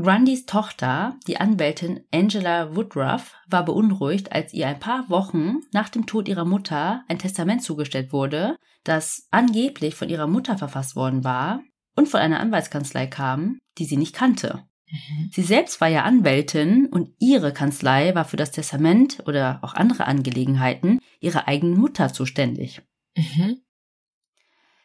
[0.00, 6.06] Grundys Tochter, die Anwältin Angela Woodruff, war beunruhigt, als ihr ein paar Wochen nach dem
[6.06, 11.62] Tod ihrer Mutter ein Testament zugestellt wurde, das angeblich von ihrer Mutter verfasst worden war
[11.96, 14.62] und von einer Anwaltskanzlei kam, die sie nicht kannte.
[14.88, 15.30] Mhm.
[15.32, 20.06] Sie selbst war ja Anwältin und ihre Kanzlei war für das Testament oder auch andere
[20.06, 22.82] Angelegenheiten ihrer eigenen Mutter zuständig.
[23.16, 23.62] Mhm.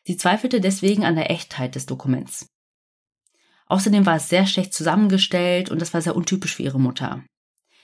[0.05, 2.52] Sie zweifelte deswegen an der Echtheit des Dokuments.
[3.67, 7.23] Außerdem war es sehr schlecht zusammengestellt und das war sehr untypisch für ihre Mutter.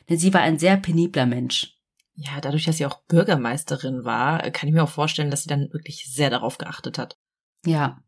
[0.09, 1.75] Denn sie war ein sehr penibler Mensch.
[2.15, 5.71] Ja, dadurch, dass sie auch Bürgermeisterin war, kann ich mir auch vorstellen, dass sie dann
[5.71, 7.17] wirklich sehr darauf geachtet hat.
[7.65, 8.03] Ja.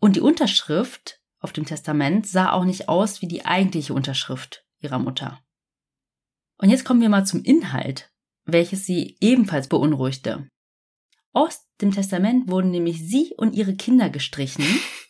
[0.00, 4.98] Und die Unterschrift auf dem Testament sah auch nicht aus wie die eigentliche Unterschrift ihrer
[4.98, 5.40] Mutter.
[6.56, 8.10] Und jetzt kommen wir mal zum Inhalt,
[8.44, 10.48] welches sie ebenfalls beunruhigte.
[11.32, 14.64] Aus dem Testament wurden nämlich sie und ihre Kinder gestrichen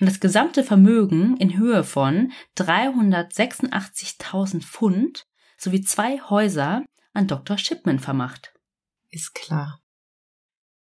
[0.00, 5.24] und das gesamte Vermögen in Höhe von 386.000 Pfund
[5.56, 7.58] sowie zwei Häuser an Dr.
[7.58, 8.52] Shipman vermacht.
[9.10, 9.80] Ist klar.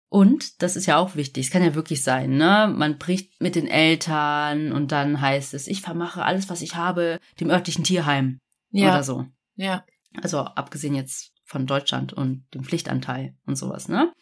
[0.08, 2.72] Und, das ist ja auch wichtig, es kann ja wirklich sein, ne?
[2.72, 7.18] Man bricht mit den Eltern und dann heißt es, ich vermache alles, was ich habe,
[7.40, 8.38] dem örtlichen Tierheim
[8.70, 8.90] Ja.
[8.90, 9.26] oder so.
[9.56, 9.84] Ja.
[10.22, 14.12] Also abgesehen jetzt von Deutschland und dem Pflichtanteil und sowas, ne?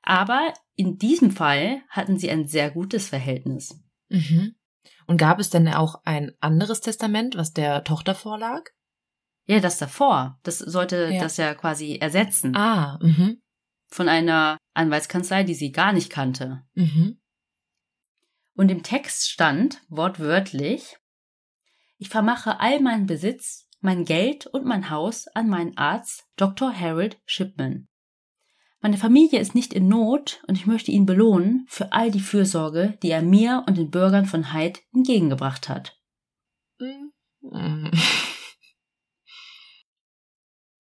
[0.00, 3.80] Aber in diesem Fall hatten sie ein sehr gutes Verhältnis.
[4.08, 4.54] Mhm.
[5.06, 8.64] Und gab es denn auch ein anderes Testament, was der Tochter vorlag?
[9.46, 11.20] Ja, das davor, das sollte Ja.
[11.20, 13.42] das ja quasi ersetzen Ah, mhm.
[13.88, 16.62] von einer Anwaltskanzlei, die sie gar nicht kannte.
[16.74, 17.20] Mhm.
[18.54, 20.96] Und im Text stand wortwörtlich,
[21.98, 26.72] ich vermache all meinen Besitz, mein Geld und mein Haus an meinen Arzt Dr.
[26.72, 27.88] Harold Shipman.
[28.82, 32.98] Meine Familie ist nicht in Not und ich möchte ihn belohnen für all die Fürsorge,
[33.04, 35.96] die er mir und den Bürgern von Hyde entgegengebracht hat.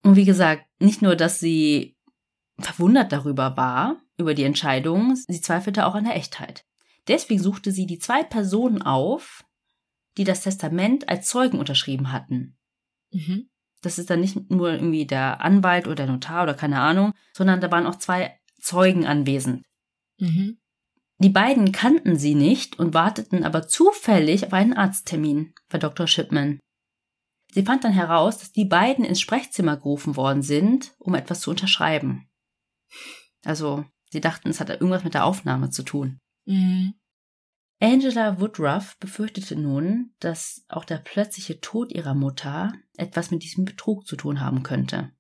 [0.03, 1.97] Und wie gesagt, nicht nur, dass sie
[2.61, 6.65] verwundert darüber war, über die Entscheidung, sie zweifelte auch an der Echtheit.
[7.09, 9.45] Deswegen suchte sie die zwei Personen auf,
[10.17, 12.57] die das Testament als Zeugen unterschrieben hatten.
[13.11, 13.51] Mhm.
[13.87, 17.61] Das ist dann nicht nur irgendwie der Anwalt oder der Notar oder keine Ahnung, sondern
[17.61, 19.63] da waren auch zwei Zeugen anwesend.
[20.19, 20.59] Mhm.
[21.19, 26.09] Die beiden kannten sie nicht und warteten aber zufällig auf einen Arzttermin bei Dr.
[26.09, 26.59] Shipman.
[27.53, 31.51] Sie fand dann heraus, dass die beiden ins Sprechzimmer gerufen worden sind, um etwas zu
[31.51, 32.29] unterschreiben.
[33.45, 36.19] Also, sie dachten, es hat irgendwas mit der Aufnahme zu tun.
[36.45, 36.95] Mhm.
[37.79, 44.07] Angela Woodruff befürchtete nun, dass auch der plötzliche Tod ihrer Mutter etwas mit diesem Betrug
[44.07, 45.13] zu tun haben könnte.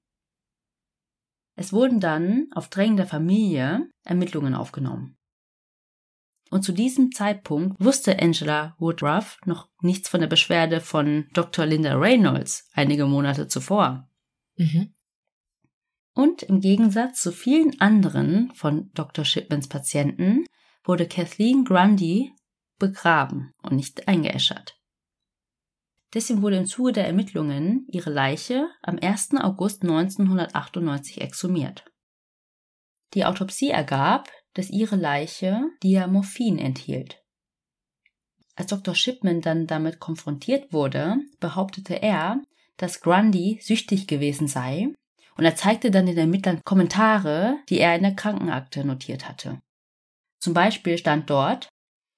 [1.54, 5.16] Es wurden dann auf Drängen der Familie Ermittlungen aufgenommen.
[6.50, 11.66] Und zu diesem Zeitpunkt wusste Angela Woodruff noch nichts von der Beschwerde von Dr.
[11.66, 14.08] Linda Reynolds einige Monate zuvor.
[14.56, 14.94] Mhm.
[16.14, 19.24] Und im Gegensatz zu vielen anderen von Dr.
[19.24, 20.46] Shipmans Patienten
[20.84, 22.32] wurde Kathleen Grundy
[22.78, 24.78] begraben und nicht eingeäschert.
[26.14, 29.34] Deswegen wurde im Zuge der Ermittlungen ihre Leiche am 1.
[29.40, 31.84] August 1998 exhumiert.
[33.14, 37.22] Die Autopsie ergab, dass ihre Leiche Diamorphin enthielt.
[38.54, 38.94] Als Dr.
[38.94, 42.42] Shipman dann damit konfrontiert wurde, behauptete er,
[42.78, 44.88] dass Grundy süchtig gewesen sei
[45.36, 49.60] und er zeigte dann den Ermittlern Kommentare, die er in der Krankenakte notiert hatte.
[50.38, 51.68] Zum Beispiel stand dort,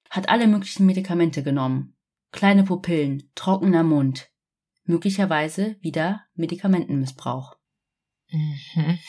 [0.09, 1.95] hat alle möglichen Medikamente genommen.
[2.31, 4.29] Kleine Pupillen, trockener Mund.
[4.83, 7.57] Möglicherweise wieder Medikamentenmissbrauch.
[8.31, 8.99] Mhm.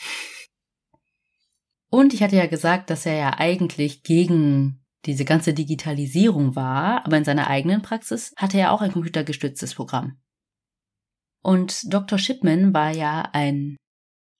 [1.89, 7.17] Und ich hatte ja gesagt, dass er ja eigentlich gegen diese ganze Digitalisierung war, aber
[7.17, 10.21] in seiner eigenen Praxis hatte er auch ein computergestütztes Programm.
[11.43, 12.19] Und Dr.
[12.19, 13.77] Shipman war ja ein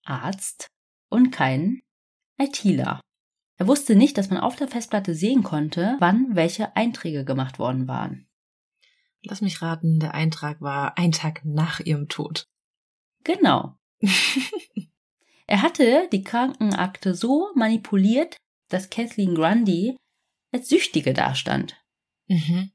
[0.06, 0.68] Arzt
[1.10, 1.82] und kein
[2.38, 3.02] ITler.
[3.62, 7.88] Er wusste nicht, dass man auf der Festplatte sehen konnte, wann welche Einträge gemacht worden
[7.88, 8.28] waren.
[9.22, 12.48] Lass mich raten, der Eintrag war ein Tag nach ihrem Tod.
[13.24, 13.78] Genau.
[15.46, 18.36] er hatte die Krankenakte so manipuliert,
[18.70, 19.96] dass Kathleen Grundy
[20.52, 21.78] als Süchtige dastand
[22.28, 22.72] Mhm.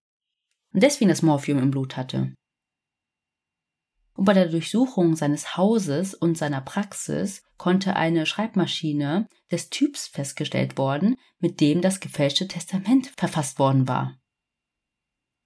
[0.72, 2.35] und deswegen das Morphium im Blut hatte.
[4.16, 10.78] Und bei der Durchsuchung seines Hauses und seiner Praxis konnte eine Schreibmaschine des Typs festgestellt
[10.78, 14.18] worden, mit dem das gefälschte Testament verfasst worden war.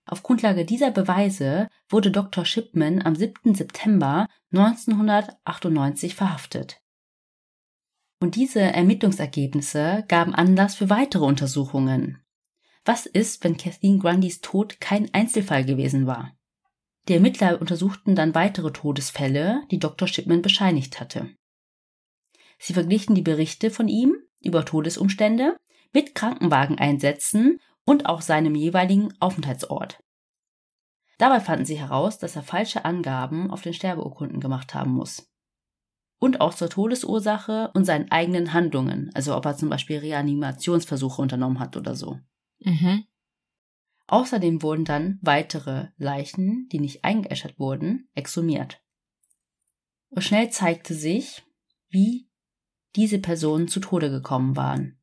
[0.06, 2.44] Auf Grundlage dieser Beweise wurde Dr.
[2.44, 3.54] Shipman am 7.
[3.54, 6.80] September 1998 verhaftet.
[8.20, 12.22] Und diese Ermittlungsergebnisse gaben Anlass für weitere Untersuchungen.
[12.84, 16.36] Was ist, wenn Kathleen Grundys Tod kein Einzelfall gewesen war?
[17.08, 20.06] Die Ermittler untersuchten dann weitere Todesfälle, die Dr.
[20.06, 21.30] Shipman bescheinigt hatte.
[22.58, 25.56] Sie verglichen die Berichte von ihm über Todesumstände
[25.92, 29.98] mit Krankenwageneinsätzen und auch seinem jeweiligen Aufenthaltsort.
[31.18, 35.28] Dabei fanden sie heraus, dass er falsche Angaben auf den Sterbeurkunden gemacht haben muss.
[36.18, 41.60] Und auch zur Todesursache und seinen eigenen Handlungen, also ob er zum Beispiel Reanimationsversuche unternommen
[41.60, 42.18] hat oder so.
[42.60, 43.04] Mhm.
[44.10, 48.82] Außerdem wurden dann weitere Leichen, die nicht eingeäschert wurden, exhumiert.
[50.08, 51.44] Und schnell zeigte sich,
[51.90, 52.28] wie
[52.96, 54.98] diese Personen zu Tode gekommen waren.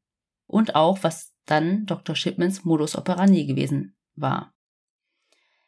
[0.46, 2.18] Und auch, was dann Dr.
[2.18, 4.54] Shipmans Modus operandi gewesen war.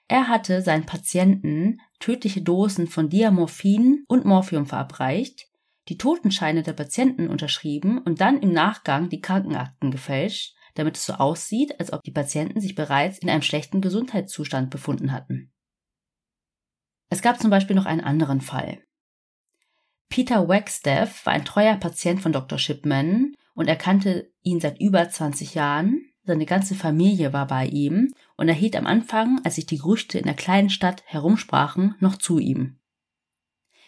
[0.10, 5.48] Er hatte seinen Patienten tödliche Dosen von Diamorphin und Morphium verabreicht,
[5.88, 11.14] die Totenscheine der Patienten unterschrieben und dann im Nachgang die Krankenakten gefälscht, damit es so
[11.14, 15.52] aussieht, als ob die Patienten sich bereits in einem schlechten Gesundheitszustand befunden hatten.
[17.10, 18.84] Es gab zum Beispiel noch einen anderen Fall.
[20.10, 22.58] Peter Wagstaff war ein treuer Patient von Dr.
[22.58, 26.06] Shipman und er kannte ihn seit über 20 Jahren.
[26.24, 30.18] Seine ganze Familie war bei ihm und er hielt am Anfang, als sich die Gerüchte
[30.18, 32.80] in der kleinen Stadt herumsprachen, noch zu ihm.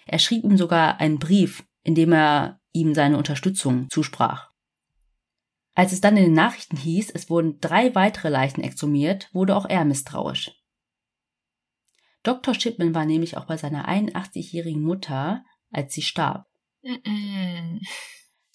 [0.05, 4.50] Er schrieb ihm sogar einen Brief, in dem er ihm seine Unterstützung zusprach.
[5.73, 9.65] Als es dann in den Nachrichten hieß, es wurden drei weitere Leichen exhumiert, wurde auch
[9.67, 10.51] er misstrauisch.
[12.23, 12.53] Dr.
[12.53, 16.45] Shipman war nämlich auch bei seiner 81-jährigen Mutter, als sie starb.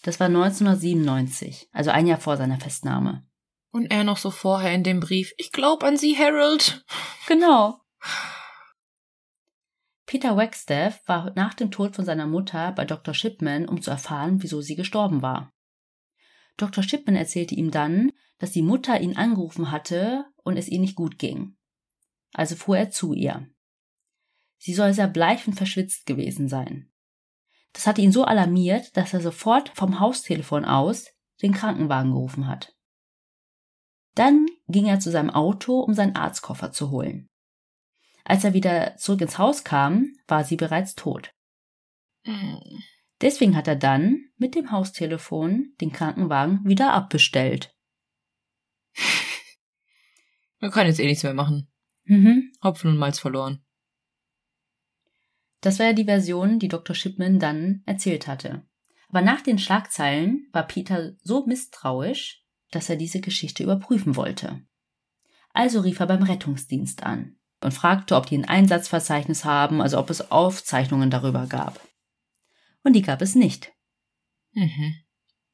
[0.03, 3.27] Das war 1997, also ein Jahr vor seiner Festnahme.
[3.73, 5.33] Und er noch so vorher in dem Brief.
[5.37, 6.85] Ich glaub an Sie, Harold.
[7.27, 7.81] Genau.
[10.07, 13.13] Peter Wagstaff war nach dem Tod von seiner Mutter bei Dr.
[13.13, 15.53] Shipman, um zu erfahren, wieso sie gestorben war.
[16.57, 16.83] Dr.
[16.83, 21.19] Shipman erzählte ihm dann, dass die Mutter ihn angerufen hatte und es ihr nicht gut
[21.19, 21.57] ging.
[22.33, 23.49] Also fuhr er zu ihr.
[24.59, 26.91] Sie soll sehr bleich und verschwitzt gewesen sein.
[27.73, 31.07] Das hatte ihn so alarmiert, dass er sofort vom Haustelefon aus
[31.43, 32.75] den Krankenwagen gerufen hat.
[34.15, 37.29] Dann ging er zu seinem Auto, um seinen Arztkoffer zu holen.
[38.25, 41.33] Als er wieder zurück ins Haus kam, war sie bereits tot.
[42.25, 42.83] Hm.
[43.21, 47.75] Deswegen hat er dann mit dem Haustelefon den Krankenwagen wieder abbestellt.
[50.61, 51.69] Man kann jetzt eh nichts mehr machen.
[52.05, 52.53] Mhm.
[52.63, 53.65] Hopfen und Malz verloren.
[55.61, 56.95] Das war ja die Version, die Dr.
[56.95, 58.67] Shipman dann erzählt hatte.
[59.09, 64.63] Aber nach den Schlagzeilen war Peter so misstrauisch, dass er diese Geschichte überprüfen wollte.
[65.53, 70.11] Also rief er beim Rettungsdienst an und fragte, ob die ein Einsatzverzeichnis haben, also ob
[70.11, 71.81] es Aufzeichnungen darüber gab.
[72.87, 73.73] Und die gab es nicht.
[74.53, 74.95] Mhm.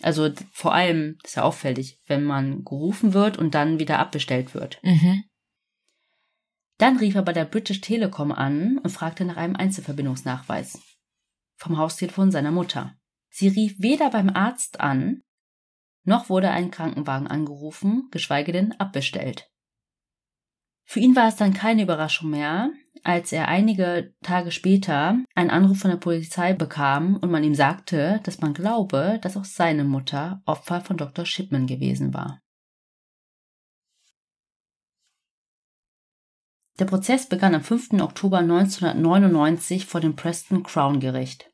[0.02, 4.52] Also vor allem, das ist ja auffällig, wenn man gerufen wird und dann wieder abbestellt
[4.52, 4.78] wird.
[4.82, 5.24] Mhm.
[6.76, 10.78] Dann rief er bei der British Telecom an und fragte nach einem Einzelverbindungsnachweis.
[11.56, 12.98] Vom Haustelefon seiner Mutter.
[13.30, 15.22] Sie rief weder beim Arzt an,
[16.04, 19.50] noch wurde ein Krankenwagen angerufen, geschweige denn abbestellt.
[20.84, 22.70] Für ihn war es dann keine Überraschung mehr,
[23.02, 28.20] als er einige Tage später einen Anruf von der Polizei bekam und man ihm sagte,
[28.24, 31.26] dass man glaube, dass auch seine Mutter Opfer von Dr.
[31.26, 32.40] Shipman gewesen war.
[36.78, 37.94] Der Prozess begann am 5.
[38.00, 41.50] Oktober 1999 vor dem Preston Crown Gericht.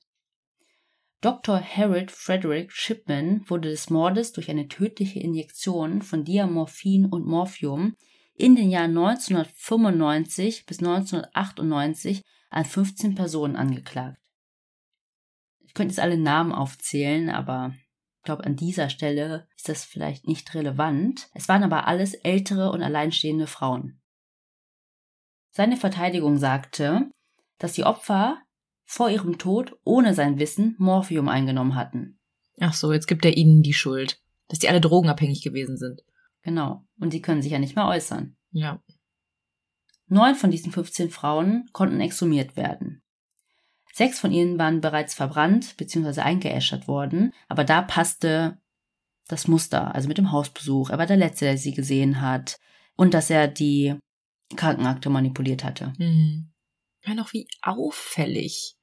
[1.21, 1.61] Dr.
[1.61, 7.97] Harold Frederick Shipman wurde des Mordes durch eine tödliche Injektion von Diamorphin und Morphium
[8.39, 14.19] in den Jahren 1995 bis 1998 an 15 Personen angeklagt.
[15.67, 17.75] Ich könnte jetzt alle Namen aufzählen, aber
[18.19, 21.29] ich glaube, an dieser Stelle ist das vielleicht nicht relevant.
[21.35, 24.01] Es waren aber alles ältere und alleinstehende Frauen.
[25.51, 27.11] Seine Verteidigung sagte,
[27.59, 28.41] dass die Opfer
[28.85, 32.19] vor ihrem Tod ohne sein Wissen Morphium eingenommen hatten.
[32.61, 36.03] Ach so, jetzt gibt er ihnen die Schuld, dass die alle drogenabhängig gewesen sind.
[36.49, 36.83] Genau.
[36.99, 38.35] Und sie können sich ja nicht mehr äußern.
[38.53, 38.83] Ja.
[40.07, 43.03] Neun von diesen 15 Frauen konnten exhumiert werden.
[43.93, 46.23] Sechs von ihnen waren bereits verbrannt bzw.
[46.23, 48.59] eingeäschert worden, aber da passte
[49.27, 50.89] das Muster, also mit dem Hausbesuch.
[50.89, 52.59] Er war der Letzte, der sie gesehen hat.
[52.97, 53.97] Und dass er die
[54.57, 55.93] Krankenakte manipuliert hatte.
[55.99, 56.51] Mhm.
[57.05, 58.77] Ja, noch wie auffällig.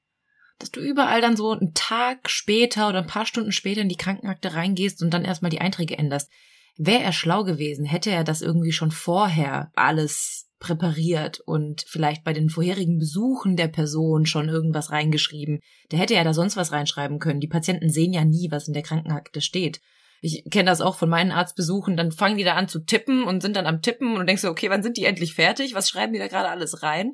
[0.60, 3.96] Dass du überall dann so einen Tag später oder ein paar Stunden später in die
[3.96, 6.30] Krankenakte reingehst und dann erstmal die Einträge änderst.
[6.76, 12.32] Wäre er schlau gewesen, hätte er das irgendwie schon vorher alles präpariert und vielleicht bei
[12.32, 15.60] den vorherigen Besuchen der Person schon irgendwas reingeschrieben.
[15.90, 17.40] Der hätte ja da sonst was reinschreiben können.
[17.40, 19.80] Die Patienten sehen ja nie, was in der Krankenakte steht.
[20.22, 23.42] Ich kenne das auch von meinen Arztbesuchen, dann fangen die da an zu tippen und
[23.42, 25.74] sind dann am Tippen und denkst du, okay, wann sind die endlich fertig?
[25.74, 27.12] Was schreiben die da gerade alles rein?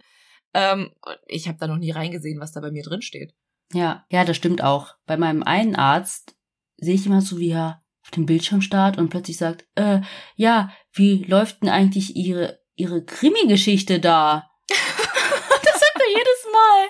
[0.55, 0.91] Ähm,
[1.27, 3.35] ich habe da noch nie reingesehen, was da bei mir drin steht.
[3.73, 4.95] Ja, ja, das stimmt auch.
[5.07, 6.37] Bei meinem einen Arzt
[6.77, 10.01] sehe ich immer so, wie er auf dem Bildschirm starrt und plötzlich sagt, äh,
[10.37, 14.51] ja, wie läuft denn eigentlich ihre, ihre Krimi-Geschichte da?
[14.69, 16.89] das sagt er jedes Mal.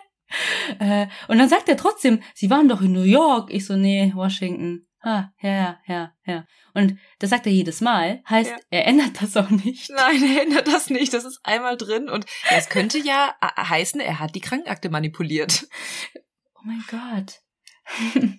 [0.78, 3.52] Äh, und dann sagt er trotzdem, sie waren doch in New York.
[3.52, 4.86] Ich so, nee, Washington.
[5.04, 6.46] Ah, ja, ja, ja, ja.
[6.74, 8.56] Und das sagt er jedes Mal, heißt, Ja.
[8.70, 9.90] er ändert das auch nicht.
[9.90, 11.12] Nein, er ändert das nicht.
[11.12, 15.66] Das ist einmal drin und das könnte ja äh, heißen, er hat die Krankenakte manipuliert.
[16.54, 17.40] Oh mein Gott.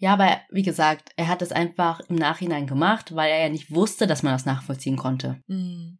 [0.00, 3.70] ja, aber wie gesagt, er hat das einfach im Nachhinein gemacht, weil er ja nicht
[3.70, 5.98] wusste, dass man das nachvollziehen konnte Mhm.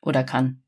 [0.00, 0.62] oder kann.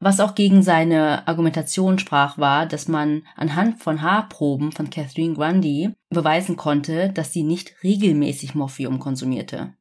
[0.00, 5.94] Was auch gegen seine Argumentation sprach, war, dass man anhand von Haarproben von Catherine Grundy
[6.08, 9.74] beweisen konnte, dass sie nicht regelmäßig Morphium konsumierte.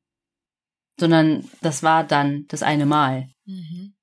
[0.99, 3.29] Sondern das war dann das eine Mal.
[3.45, 3.95] Mhm.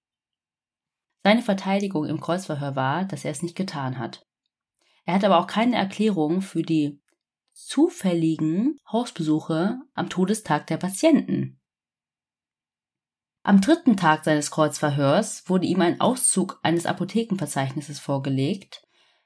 [1.23, 4.27] Seine Verteidigung im Kreuzverhör war, dass er es nicht getan hat.
[5.05, 7.01] Er hat aber auch keine Erklärung für die
[7.57, 11.59] zufälligen Hausbesuche am Todestag der Patienten.
[13.43, 18.83] Am dritten Tag seines Kreuzverhörs wurde ihm ein Auszug eines Apothekenverzeichnisses vorgelegt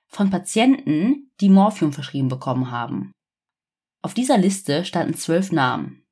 [0.07, 3.13] von Patienten, die Morphium verschrieben bekommen haben.
[4.01, 6.05] Auf dieser Liste standen zwölf Namen.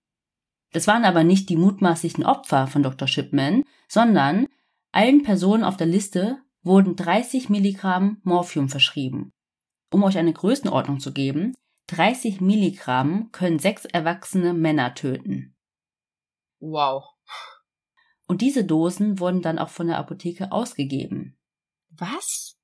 [0.72, 3.06] Das waren aber nicht die mutmaßlichen Opfer von Dr.
[3.06, 4.46] Shipman, sondern
[4.90, 9.30] allen Personen auf der Liste wurden 30 Milligramm Morphium verschrieben.
[9.90, 11.54] Um euch eine Größenordnung zu geben,
[11.88, 15.56] 30 Milligramm können sechs erwachsene Männer töten.
[16.60, 17.04] Wow.
[18.26, 21.38] Und diese Dosen wurden dann auch von der Apotheke ausgegeben.
[21.90, 22.58] Was?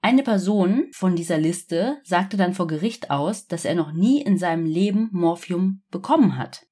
[0.00, 4.38] Eine Person von dieser Liste sagte dann vor Gericht aus, dass er noch nie in
[4.38, 6.66] seinem Leben Morphium bekommen hat.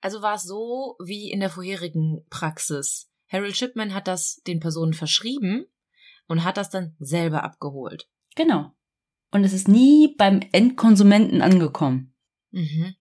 [0.00, 3.10] Also war es so wie in der vorherigen Praxis.
[3.28, 5.66] Harold Shipman hat das den Personen verschrieben
[6.28, 8.08] und hat das dann selber abgeholt.
[8.36, 8.72] Genau.
[9.32, 12.14] Und es ist nie beim Endkonsumenten angekommen.
[12.50, 12.94] Mhm.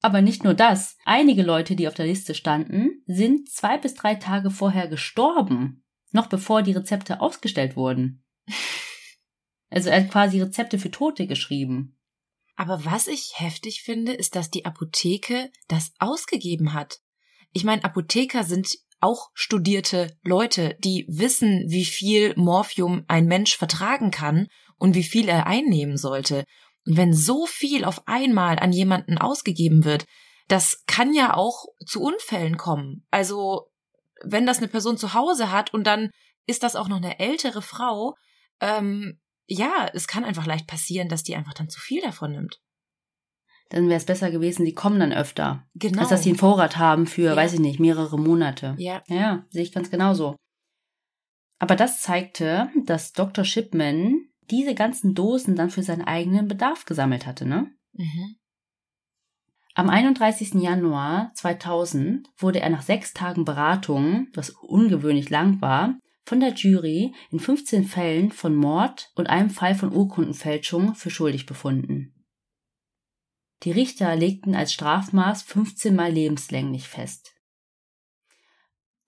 [0.00, 0.96] Aber nicht nur das.
[1.04, 5.84] Einige Leute, die auf der Liste standen, sind zwei bis drei Tage vorher gestorben.
[6.10, 8.24] Noch bevor die Rezepte ausgestellt wurden.
[9.68, 11.98] Also er hat quasi Rezepte für Tote geschrieben.
[12.54, 17.00] Aber was ich heftig finde, ist, dass die Apotheke das ausgegeben hat.
[17.52, 24.10] Ich meine, Apotheker sind auch studierte Leute, die wissen, wie viel Morphium ein Mensch vertragen
[24.10, 26.44] kann und wie viel er einnehmen sollte.
[26.86, 30.06] Und wenn so viel auf einmal an jemanden ausgegeben wird,
[30.48, 33.04] das kann ja auch zu Unfällen kommen.
[33.10, 33.70] Also,
[34.22, 36.10] wenn das eine Person zu Hause hat und dann
[36.46, 38.14] ist das auch noch eine ältere Frau,
[38.60, 42.60] ähm, ja, es kann einfach leicht passieren, dass die einfach dann zu viel davon nimmt.
[43.70, 45.66] Dann wäre es besser gewesen, die kommen dann öfter.
[45.74, 46.00] Genau.
[46.00, 47.36] Als dass sie einen Vorrat haben für, Ja.
[47.36, 48.74] weiß ich nicht, mehrere Monate.
[48.78, 49.02] Ja.
[49.08, 50.36] Ja, sehe ich ganz genauso.
[51.58, 53.44] Aber das zeigte, dass Dr.
[53.44, 57.70] Shipman diese ganzen Dosen dann für seinen eigenen Bedarf gesammelt hatte, ne?
[57.92, 58.36] Mhm.
[59.74, 60.54] Am 31.
[60.54, 67.12] Januar 2000 wurde er nach sechs Tagen Beratung, was ungewöhnlich lang war, von der Jury
[67.30, 72.14] in 15 Fällen von Mord und einem Fall von Urkundenfälschung für schuldig befunden.
[73.66, 77.34] Die Richter legten als Strafmaß 15 Mal lebenslänglich fest.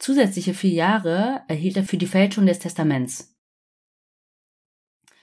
[0.01, 3.39] Zusätzliche vier Jahre erhielt er für die Fälschung des Testaments.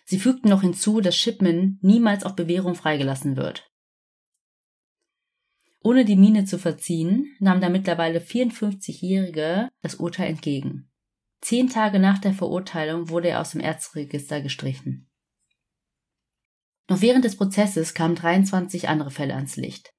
[0.05, 3.69] Sie fügten noch hinzu, dass Shipman niemals auf Bewährung freigelassen wird.
[5.83, 10.89] Ohne die Miene zu verziehen, nahm der mittlerweile 54-Jährige das Urteil entgegen.
[11.41, 15.04] Zehn Tage nach der Verurteilung wurde er aus dem Erzregister gestrichen.
[16.87, 19.93] Noch während des Prozesses kamen 23 andere Fälle ans Licht.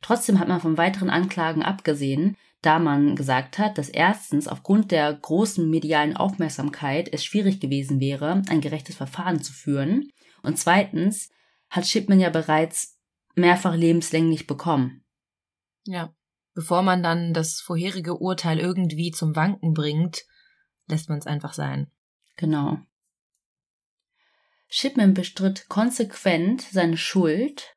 [0.00, 5.12] Trotzdem hat man von weiteren Anklagen abgesehen, da man gesagt hat, dass erstens aufgrund der
[5.12, 10.10] großen medialen Aufmerksamkeit es schwierig gewesen wäre, ein gerechtes Verfahren zu führen
[10.42, 11.30] und zweitens
[11.70, 12.98] hat Shipman ja bereits
[13.34, 15.04] mehrfach lebenslänglich bekommen.
[15.84, 16.14] Ja.
[16.54, 20.24] Bevor man dann das vorherige Urteil irgendwie zum Wanken bringt,
[20.86, 21.90] lässt man es einfach sein.
[22.36, 22.78] Genau.
[24.76, 27.76] Shipman bestritt konsequent seine Schuld.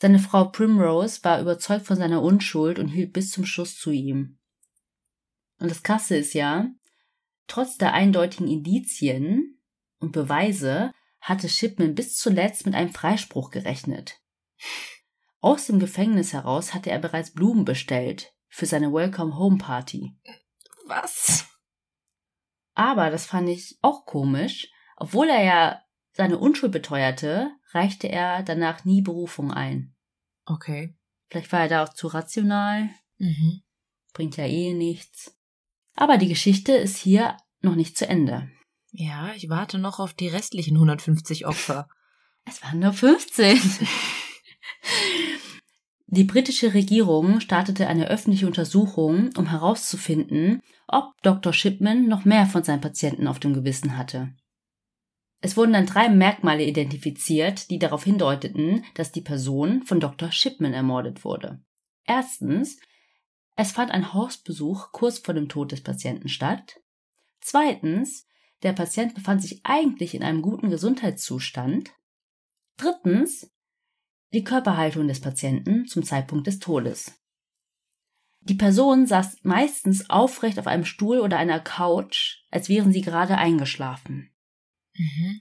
[0.00, 4.38] Seine Frau Primrose war überzeugt von seiner Unschuld und hielt bis zum Schluss zu ihm.
[5.58, 6.68] Und das Krasse ist ja,
[7.48, 9.60] trotz der eindeutigen Indizien
[9.98, 14.20] und Beweise hatte Shipman bis zuletzt mit einem Freispruch gerechnet.
[15.40, 20.16] Aus dem Gefängnis heraus hatte er bereits Blumen bestellt für seine Welcome Home Party.
[20.86, 21.44] Was?
[22.74, 24.70] Aber das fand ich auch komisch.
[24.94, 25.82] Obwohl er ja
[26.18, 29.94] seine Unschuld beteuerte, reichte er danach nie Berufung ein.
[30.44, 30.94] Okay.
[31.30, 33.62] Vielleicht war er da auch zu rational, Mhm.
[34.12, 35.36] bringt ja eh nichts.
[35.94, 38.50] Aber die Geschichte ist hier noch nicht zu Ende.
[38.90, 41.88] Ja, ich warte noch auf die restlichen 150 Opfer.
[42.46, 43.60] Es waren nur 15.
[46.06, 51.52] Die britische Regierung startete eine öffentliche Untersuchung, um herauszufinden, ob Dr.
[51.52, 54.34] Shipman noch mehr von seinen Patienten auf dem Gewissen hatte.
[55.40, 60.32] Es wurden dann drei Merkmale identifiziert, die darauf hindeuteten, dass die Person von Dr.
[60.32, 61.62] Shipman ermordet wurde.
[62.04, 62.78] Erstens,
[63.54, 66.80] es fand ein Hausbesuch kurz vor dem Tod des Patienten statt.
[67.40, 68.26] Zweitens,
[68.62, 71.90] der Patient befand sich eigentlich in einem guten Gesundheitszustand.
[72.76, 73.52] Drittens,
[74.32, 77.14] die Körperhaltung des Patienten zum Zeitpunkt des Todes.
[78.40, 83.38] Die Person saß meistens aufrecht auf einem Stuhl oder einer Couch, als wären sie gerade
[83.38, 84.30] eingeschlafen.
[84.98, 85.40] Mhm.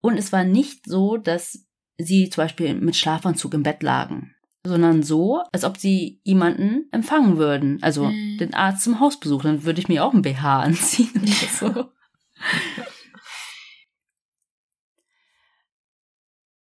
[0.00, 1.66] Und es war nicht so, dass
[1.98, 7.38] sie zum Beispiel mit Schlafanzug im Bett lagen, sondern so, als ob sie jemanden empfangen
[7.38, 7.82] würden.
[7.82, 8.38] Also Mhm.
[8.38, 9.42] den Arzt zum Hausbesuch.
[9.42, 11.24] Dann würde ich mir auch ein BH anziehen oder
[11.74, 11.90] so.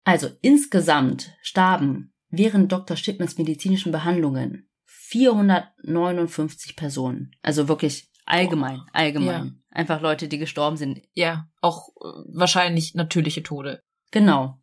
[0.04, 2.96] Also insgesamt starben während Dr.
[2.96, 7.30] Shipmans medizinischen Behandlungen 459 Personen.
[7.42, 9.61] Also wirklich allgemein, allgemein.
[9.72, 11.02] Einfach Leute, die gestorben sind.
[11.14, 13.82] Ja, auch äh, wahrscheinlich natürliche Tode.
[14.10, 14.58] Genau.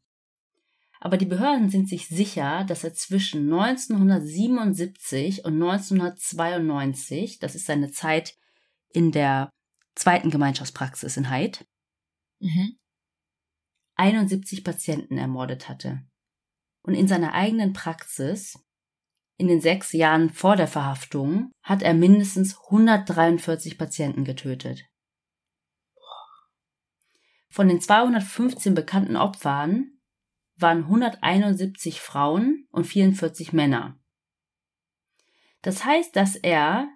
[1.02, 7.92] Aber die Behörden sind sich sicher, dass er zwischen 1977 und 1992, das ist seine
[7.92, 8.36] Zeit
[8.92, 9.50] in der
[9.96, 11.66] zweiten Gemeinschaftspraxis in Haidt,
[12.40, 12.78] Mhm.
[13.96, 16.04] 71 Patienten ermordet hatte.
[16.84, 18.58] Und in seiner eigenen Praxis,
[19.38, 24.89] in den sechs Jahren vor der Verhaftung, hat er mindestens 143 Patienten getötet.
[27.50, 30.00] Von den 215 bekannten Opfern
[30.56, 33.98] waren 171 Frauen und 44 Männer.
[35.62, 36.88] Das heißt, dass er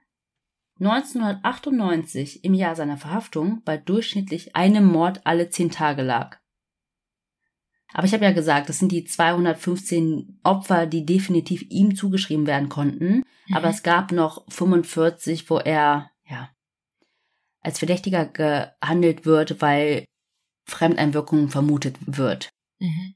[0.80, 6.40] 1998 im Jahr seiner Verhaftung bei durchschnittlich einem Mord alle zehn Tage lag.
[7.94, 12.70] Aber ich habe ja gesagt, das sind die 215 Opfer, die definitiv ihm zugeschrieben werden
[12.70, 13.24] konnten.
[13.48, 13.56] Mhm.
[13.56, 16.50] Aber es gab noch 45, wo er ja
[17.62, 20.06] als Verdächtiger gehandelt wird, weil
[20.66, 22.50] Fremdeinwirkung vermutet wird.
[22.80, 23.16] Mhm.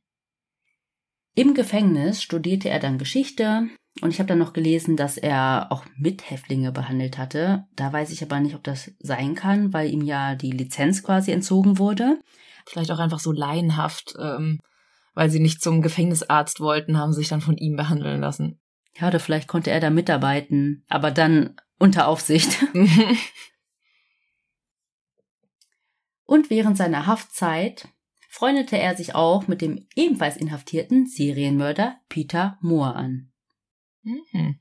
[1.36, 3.68] Im Gefängnis studierte er dann Geschichte
[4.02, 7.66] und ich habe dann noch gelesen, dass er auch Mithäftlinge behandelt hatte.
[7.76, 11.32] Da weiß ich aber nicht, ob das sein kann, weil ihm ja die Lizenz quasi
[11.32, 12.20] entzogen wurde.
[12.66, 14.60] Vielleicht auch einfach so laienhaft, ähm,
[15.14, 18.60] weil sie nicht zum Gefängnisarzt wollten, haben sich dann von ihm behandeln lassen.
[19.00, 22.66] Ja, oder vielleicht konnte er da mitarbeiten, aber dann unter Aufsicht.
[26.28, 27.88] und während seiner Haftzeit
[28.30, 33.32] freundete er sich auch mit dem ebenfalls inhaftierten Serienmörder Peter Moore an.
[34.04, 34.60] Mhm.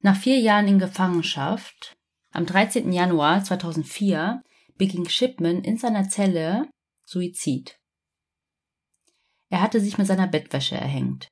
[0.00, 1.96] Nach vier Jahren in Gefangenschaft,
[2.32, 2.92] am 13.
[2.92, 4.42] Januar 2004,
[4.76, 6.68] beging Shipman in seiner Zelle
[7.04, 7.78] Suizid.
[9.50, 11.28] Er hatte sich mit seiner Bettwäsche erhängt.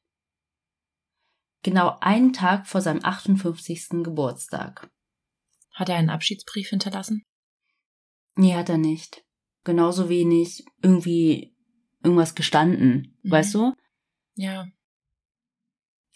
[1.63, 4.05] Genau einen Tag vor seinem 58.
[4.05, 4.91] Geburtstag.
[5.73, 7.25] Hat er einen Abschiedsbrief hinterlassen?
[8.37, 9.25] Nee, hat er nicht
[9.65, 11.55] genauso wenig irgendwie
[12.03, 13.31] irgendwas gestanden, mhm.
[13.31, 13.73] weißt du?
[14.35, 14.67] Ja.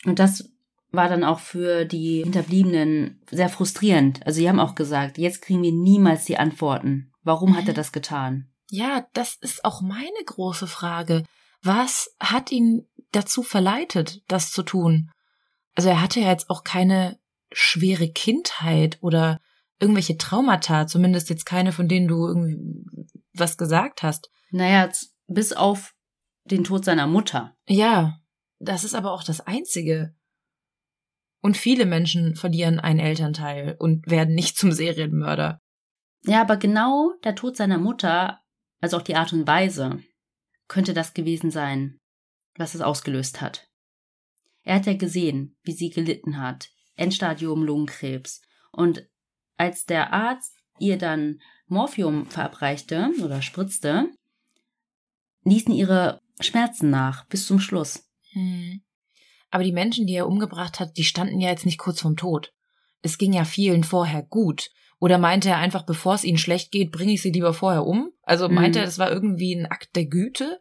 [0.05, 0.51] Und das
[0.91, 4.25] war dann auch für die Hinterbliebenen sehr frustrierend.
[4.27, 7.13] Also sie haben auch gesagt, jetzt kriegen wir niemals die Antworten.
[7.23, 7.57] Warum mhm.
[7.57, 8.51] hat er das getan?
[8.71, 11.25] Ja, das ist auch meine große Frage.
[11.63, 15.11] Was hat ihn dazu verleitet, das zu tun?
[15.75, 17.19] Also er hatte ja jetzt auch keine
[17.53, 19.41] schwere Kindheit oder
[19.81, 22.59] irgendwelche Traumata, zumindest jetzt keine, von denen du irgendwie
[23.35, 24.31] was gesagt hast.
[24.51, 24.91] Naja,
[25.27, 25.95] bis auf
[26.45, 27.57] den Tod seiner Mutter.
[27.67, 28.21] Ja,
[28.59, 30.15] das ist aber auch das Einzige.
[31.41, 35.61] Und viele Menschen verlieren einen Elternteil und werden nicht zum Serienmörder.
[36.23, 38.41] Ja, aber genau der Tod seiner Mutter,
[38.81, 40.03] also auch die Art und Weise,
[40.69, 41.99] könnte das gewesen sein,
[42.57, 43.69] was es ausgelöst hat.
[44.63, 48.41] Er hat ja gesehen, wie sie gelitten hat, Endstadium Lungenkrebs.
[48.73, 49.07] Und
[49.57, 54.09] als der Arzt ihr dann Morphium verabreichte oder spritzte,
[55.45, 58.09] ließen ihre Schmerzen nach bis zum Schluss.
[58.33, 58.83] Hm.
[59.51, 62.53] Aber die Menschen, die er umgebracht hat, die standen ja jetzt nicht kurz vorm Tod.
[63.03, 64.71] Es ging ja vielen vorher gut.
[64.99, 68.11] Oder meinte er einfach, bevor es ihnen schlecht geht, bringe ich sie lieber vorher um?
[68.23, 68.85] Also meinte hm.
[68.85, 70.61] er, das war irgendwie ein Akt der Güte?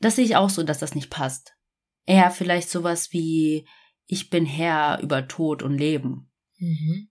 [0.00, 1.54] Das sehe ich auch so, dass das nicht passt.
[2.06, 3.66] Eher vielleicht sowas wie,
[4.06, 6.30] ich bin Herr über Tod und Leben.
[6.58, 7.08] Mhm.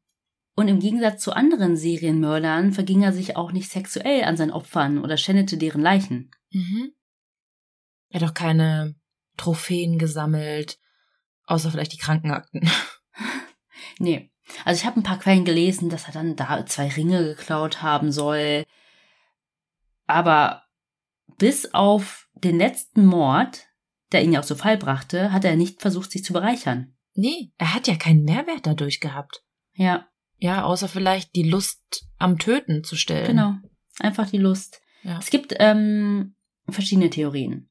[0.56, 5.00] Und im Gegensatz zu anderen Serienmördern verging er sich auch nicht sexuell an seinen Opfern
[5.00, 6.32] oder schändete deren Leichen.
[6.52, 6.92] Mhm.
[8.10, 8.96] Er hat auch keine
[9.38, 10.78] Trophäen gesammelt,
[11.46, 12.70] außer vielleicht die Krankenakten.
[14.00, 14.30] nee.
[14.66, 18.12] Also ich habe ein paar Quellen gelesen, dass er dann da zwei Ringe geklaut haben
[18.12, 18.66] soll.
[20.08, 20.64] Aber
[21.38, 23.68] bis auf den letzten Mord,
[24.12, 26.98] der ihn ja auch zu Fall brachte, hat er nicht versucht, sich zu bereichern.
[27.14, 29.44] Nee, er hat ja keinen Mehrwert dadurch gehabt.
[29.74, 30.08] Ja.
[30.42, 33.28] Ja, außer vielleicht die Lust am Töten zu stellen.
[33.28, 33.54] Genau,
[34.00, 34.82] einfach die Lust.
[35.04, 35.20] Ja.
[35.20, 36.36] Es gibt ähm,
[36.68, 37.70] verschiedene Theorien.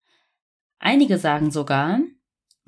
[0.79, 2.01] Einige sagen sogar,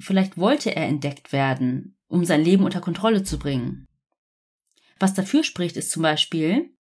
[0.00, 3.86] vielleicht wollte er entdeckt werden, um sein Leben unter Kontrolle zu bringen.
[4.98, 6.76] Was dafür spricht, ist zum Beispiel,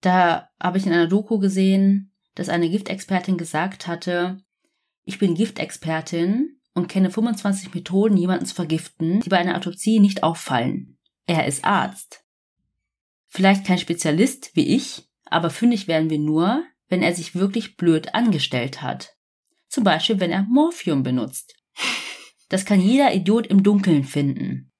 [0.00, 4.42] da habe ich in einer Doku gesehen, dass eine Giftexpertin gesagt hatte,
[5.04, 10.24] ich bin Giftexpertin und kenne 25 Methoden, jemanden zu vergiften, die bei einer Autopsie nicht
[10.24, 10.98] auffallen.
[11.26, 12.24] Er ist Arzt.
[13.28, 18.14] Vielleicht kein Spezialist wie ich, aber fündig werden wir nur, wenn er sich wirklich blöd
[18.14, 19.16] angestellt hat.
[19.68, 21.54] Zum Beispiel, wenn er Morphium benutzt.
[22.50, 24.70] Das kann jeder Idiot im Dunkeln finden.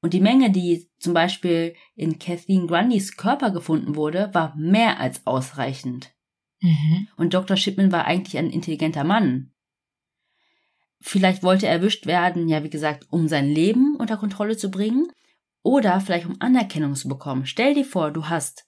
[0.00, 5.26] Und die Menge, die zum Beispiel in Kathleen Grundys Körper gefunden wurde, war mehr als
[5.26, 6.14] ausreichend.
[6.60, 7.08] Mhm.
[7.16, 7.58] Und Dr.
[7.58, 9.52] Shipman war eigentlich ein intelligenter Mann.
[11.02, 15.12] Vielleicht wollte er erwischt werden, ja, wie gesagt, um sein Leben unter Kontrolle zu bringen
[15.62, 17.46] oder vielleicht um Anerkennung zu bekommen.
[17.46, 18.66] Stell dir vor, du hast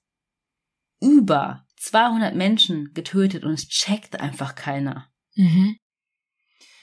[1.00, 5.08] über 200 Menschen getötet und es checkt einfach keiner.
[5.34, 5.76] Mhm.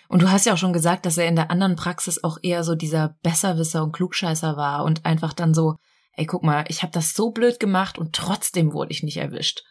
[0.10, 2.64] Und du hast ja auch schon gesagt, dass er in der anderen Praxis auch eher
[2.66, 5.78] so dieser Besserwisser und Klugscheißer war und einfach dann so,
[6.14, 9.64] ey, guck mal, ich habe das so blöd gemacht und trotzdem wurde ich nicht erwischt.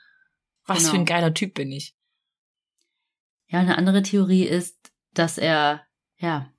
[0.65, 0.91] Was genau.
[0.91, 1.95] für ein geiler Typ bin ich.
[3.49, 5.85] Ja, eine andere Theorie ist, dass er,
[6.17, 6.51] ja,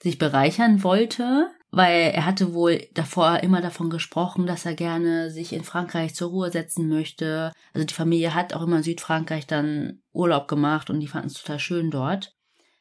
[0.00, 5.52] sich bereichern wollte weil er hatte wohl davor immer davon gesprochen, dass er gerne sich
[5.52, 7.52] in Frankreich zur Ruhe setzen möchte.
[7.72, 11.34] Also die Familie hat auch immer in Südfrankreich dann Urlaub gemacht und die fanden es
[11.34, 12.34] total schön dort.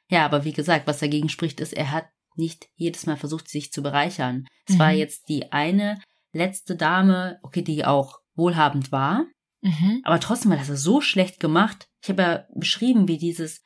[0.09, 2.05] Ja, aber wie gesagt, was dagegen spricht, ist, er hat
[2.37, 4.47] nicht jedes Mal versucht, sich zu bereichern.
[4.67, 4.79] Es Mhm.
[4.79, 6.01] war jetzt die eine
[6.33, 9.27] letzte Dame, okay, die auch wohlhabend war,
[9.61, 10.01] Mhm.
[10.05, 11.87] aber trotzdem war das so schlecht gemacht.
[12.01, 13.63] Ich habe ja beschrieben, wie dieses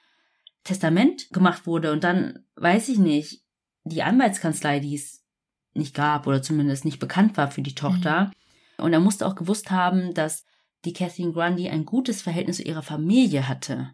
[0.66, 3.44] Testament gemacht wurde und dann, weiß ich nicht,
[3.86, 5.21] die Anwaltskanzlei, die es
[5.74, 8.32] nicht gab oder zumindest nicht bekannt war für die Tochter.
[8.78, 10.46] Und er musste auch gewusst haben, dass
[10.86, 13.92] die Catherine Grundy ein gutes Verhältnis zu ihrer Familie hatte.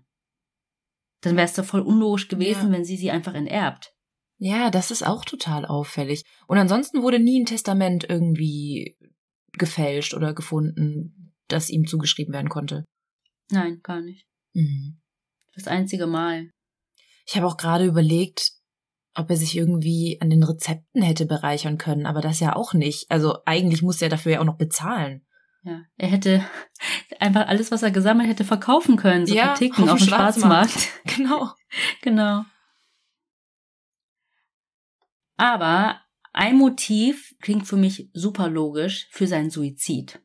[1.22, 2.72] Dann wäre es doch voll unlogisch gewesen, Ja.
[2.72, 3.94] wenn sie sie einfach enterbt.
[4.40, 6.24] Ja, das ist auch total auffällig.
[6.48, 8.98] Und ansonsten wurde nie ein Testament irgendwie
[9.54, 12.86] gefälscht oder gefunden, das ihm zugeschrieben werden konnte.
[13.50, 14.26] Nein, gar nicht.
[14.54, 15.02] Mhm.
[15.56, 16.52] Das einzige Mal.
[17.26, 18.52] Ich habe auch gerade überlegt,
[19.18, 23.10] ob er sich irgendwie an den Rezepten hätte bereichern können, aber das ja auch nicht.
[23.10, 25.26] Also eigentlich muss er dafür ja auch noch bezahlen.
[25.64, 26.46] Ja, er hätte
[27.20, 30.10] einfach alles, was er gesammelt hätte, verkaufen können, so Ja, Kritiken auf auf dem dem
[30.10, 30.90] Schwarzmarkt.
[31.18, 31.50] Genau.
[32.02, 32.46] genau.
[35.36, 36.00] Aber
[36.34, 40.22] ein Motiv klingt für mich super logisch für seinen Suizid.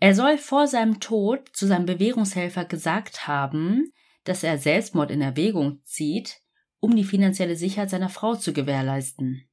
[0.00, 3.92] Er soll vor seinem Tod zu seinem Bewährungshelfer gesagt haben,
[4.24, 6.40] dass er Selbstmord in Erwägung zieht,
[6.84, 9.48] um die finanzielle Sicherheit seiner Frau zu gewährleisten.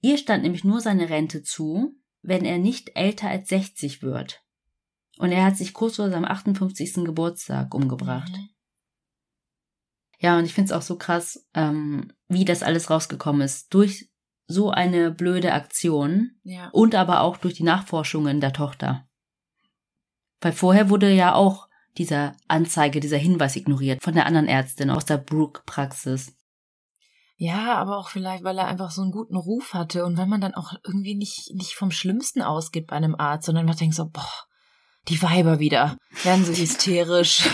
[0.00, 4.44] Ihr stand nämlich nur seine Rente zu, wenn er nicht älter als 60 wird.
[5.18, 7.04] Und er hat sich kurz vor seinem 58.
[7.04, 8.30] Geburtstag umgebracht.
[8.30, 8.48] Mhm.
[10.20, 13.74] Ja, und ich finde es auch so krass, ähm, wie das alles rausgekommen ist.
[13.74, 14.08] Durch
[14.46, 16.68] so eine blöde Aktion Ja.
[16.68, 19.08] und aber auch durch die Nachforschungen der Tochter.
[20.40, 21.68] Weil vorher wurde ja auch
[21.98, 26.36] dieser Anzeige, dieser Hinweis ignoriert von der anderen Ärztin aus der Brooke-Praxis.
[27.38, 30.40] Ja, aber auch vielleicht, weil er einfach so einen guten Ruf hatte und weil man
[30.40, 34.08] dann auch irgendwie nicht, nicht vom Schlimmsten ausgeht bei einem Arzt, sondern man denkt so,
[34.08, 34.46] boah,
[35.08, 37.48] die Weiber wieder, werden so hysterisch.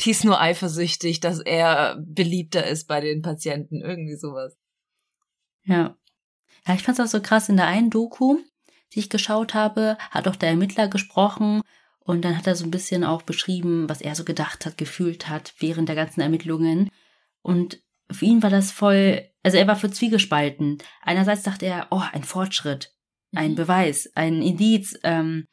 [0.00, 4.58] die ist nur eifersüchtig, dass er beliebter ist bei den Patienten, irgendwie sowas.
[5.62, 5.96] Ja.
[6.66, 8.38] Ja, ich fand es auch so krass in der einen Doku,
[8.92, 11.62] die ich geschaut habe, hat auch der Ermittler gesprochen
[12.10, 15.28] und dann hat er so ein bisschen auch beschrieben, was er so gedacht hat, gefühlt
[15.28, 16.90] hat während der ganzen Ermittlungen.
[17.42, 20.78] Und für ihn war das voll, also er war für Zwiegespalten.
[21.02, 22.94] Einerseits dachte er, oh, ein Fortschritt,
[23.34, 23.56] ein Mhm.
[23.56, 24.98] Beweis, ein Indiz.
[25.04, 25.46] Ähm,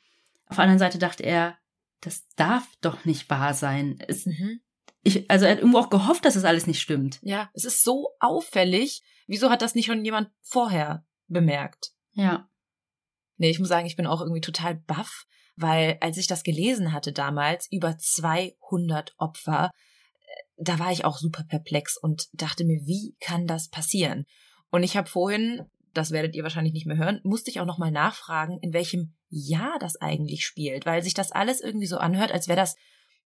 [0.48, 1.58] auf der anderen Seite dachte er,
[2.02, 4.00] das darf doch nicht wahr sein.
[4.08, 4.60] Es, Mhm.
[5.04, 7.20] ich, also er hat irgendwo auch gehofft, dass das alles nicht stimmt.
[7.22, 9.04] Ja, es ist so auffällig.
[9.28, 11.92] Wieso hat das nicht schon jemand vorher bemerkt?
[12.14, 12.50] Ja.
[13.38, 15.26] Nee, ich muss sagen, ich bin auch irgendwie total baff,
[15.58, 19.72] weil als ich das gelesen hatte damals, über 200 Opfer,
[20.14, 24.26] äh, da war ich auch super perplex und dachte mir, wie kann das passieren?
[24.70, 27.92] Und ich habe vorhin, das werdet ihr wahrscheinlich nicht mehr hören, musste ich auch nochmal
[27.92, 32.48] nachfragen, in welchem Jahr das eigentlich spielt, weil sich das alles irgendwie so anhört, als
[32.48, 32.76] wäre das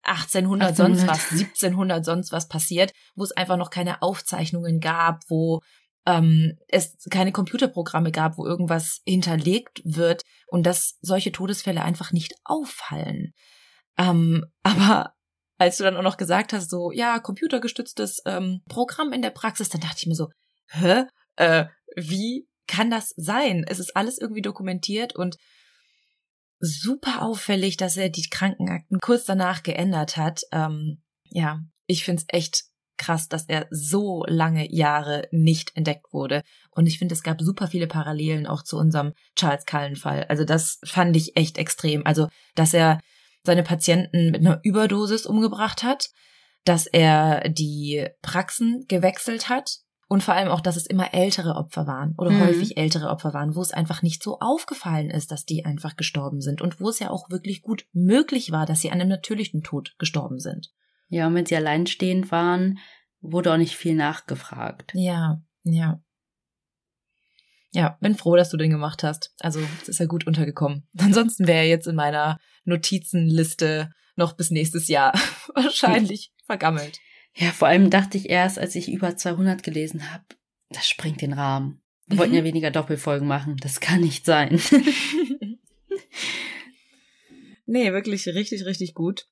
[0.02, 1.08] 1800, sonst 1800.
[1.08, 5.60] was, 1700 sonst was passiert, wo es einfach noch keine Aufzeichnungen gab, wo
[6.06, 12.34] ähm, es keine Computerprogramme gab, wo irgendwas hinterlegt wird und dass solche Todesfälle einfach nicht
[12.44, 13.32] auffallen.
[13.98, 15.14] Ähm, aber
[15.58, 19.68] als du dann auch noch gesagt hast, so, ja, computergestütztes ähm, Programm in der Praxis,
[19.68, 20.28] dann dachte ich mir so,
[20.68, 21.04] hä?
[21.36, 23.64] Äh, wie kann das sein?
[23.68, 25.36] Es ist alles irgendwie dokumentiert und
[26.60, 30.42] super auffällig, dass er die Krankenakten kurz danach geändert hat.
[30.52, 32.64] Ähm, ja, ich find's echt
[33.00, 36.42] krass, dass er so lange Jahre nicht entdeckt wurde.
[36.70, 40.26] Und ich finde, es gab super viele Parallelen auch zu unserem Charles Cullen-Fall.
[40.28, 42.06] Also das fand ich echt extrem.
[42.06, 43.00] Also, dass er
[43.42, 46.10] seine Patienten mit einer Überdosis umgebracht hat,
[46.64, 49.78] dass er die Praxen gewechselt hat
[50.08, 52.40] und vor allem auch, dass es immer ältere Opfer waren oder Mhm.
[52.40, 56.40] häufig ältere Opfer waren, wo es einfach nicht so aufgefallen ist, dass die einfach gestorben
[56.40, 59.62] sind und wo es ja auch wirklich gut möglich war, dass sie an einem natürlichen
[59.62, 60.70] Tod gestorben sind.
[61.10, 62.78] Ja, und wenn sie alleinstehend waren,
[63.20, 64.92] wurde auch nicht viel nachgefragt.
[64.94, 66.02] Ja, ja.
[67.72, 69.34] Ja, bin froh, dass du den gemacht hast.
[69.40, 70.88] Also, es ist ja gut untergekommen.
[70.98, 75.12] Ansonsten wäre er jetzt in meiner Notizenliste noch bis nächstes Jahr
[75.54, 76.98] wahrscheinlich vergammelt.
[77.34, 80.24] Ja, vor allem dachte ich erst, als ich über 200 gelesen habe,
[80.70, 81.80] das springt den Rahmen.
[82.06, 82.38] Wir wollten Mhm.
[82.38, 83.56] ja weniger Doppelfolgen machen.
[83.60, 84.60] Das kann nicht sein.
[87.66, 89.26] nee, wirklich richtig, richtig gut.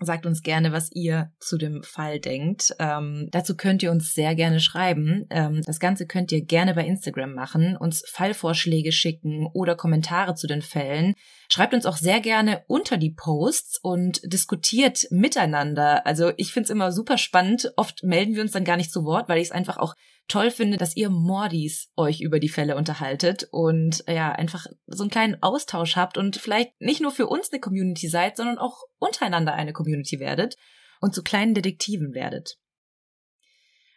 [0.00, 2.74] Sagt uns gerne, was ihr zu dem Fall denkt.
[2.80, 5.24] Ähm, dazu könnt ihr uns sehr gerne schreiben.
[5.30, 10.48] Ähm, das Ganze könnt ihr gerne bei Instagram machen, uns Fallvorschläge schicken oder Kommentare zu
[10.48, 11.14] den Fällen.
[11.48, 16.04] Schreibt uns auch sehr gerne unter die Posts und diskutiert miteinander.
[16.06, 17.72] Also ich find's immer super spannend.
[17.76, 19.94] Oft melden wir uns dann gar nicht zu Wort, weil ich es einfach auch
[20.28, 25.10] toll finde, dass ihr Mordis euch über die Fälle unterhaltet und ja, einfach so einen
[25.10, 29.54] kleinen Austausch habt und vielleicht nicht nur für uns eine Community seid, sondern auch untereinander
[29.54, 30.56] eine Community werdet
[31.00, 32.58] und zu kleinen Detektiven werdet.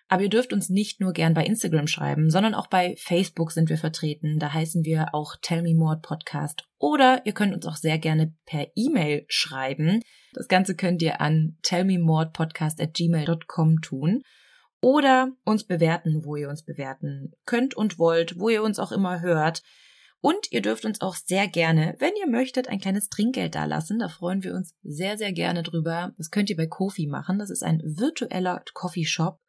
[0.09, 3.69] Aber ihr dürft uns nicht nur gern bei Instagram schreiben, sondern auch bei Facebook sind
[3.69, 4.39] wir vertreten.
[4.39, 6.63] Da heißen wir auch Tell Me More Podcast.
[6.77, 10.01] Oder ihr könnt uns auch sehr gerne per E-Mail schreiben.
[10.33, 14.21] Das Ganze könnt ihr an tellmemorepodcast at gmail.com tun.
[14.81, 19.21] Oder uns bewerten, wo ihr uns bewerten könnt und wollt, wo ihr uns auch immer
[19.21, 19.63] hört.
[20.19, 23.99] Und ihr dürft uns auch sehr gerne, wenn ihr möchtet, ein kleines Trinkgeld dalassen.
[23.99, 26.13] Da freuen wir uns sehr, sehr gerne drüber.
[26.17, 27.39] Das könnt ihr bei Kofi machen.
[27.39, 29.39] Das ist ein virtueller Coffeeshop.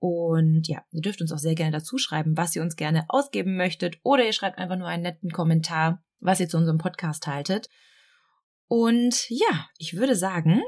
[0.00, 3.56] Und ja, ihr dürft uns auch sehr gerne dazu schreiben, was ihr uns gerne ausgeben
[3.56, 3.98] möchtet.
[4.02, 7.68] Oder ihr schreibt einfach nur einen netten Kommentar, was ihr zu unserem Podcast haltet.
[8.66, 10.62] Und ja, ich würde sagen,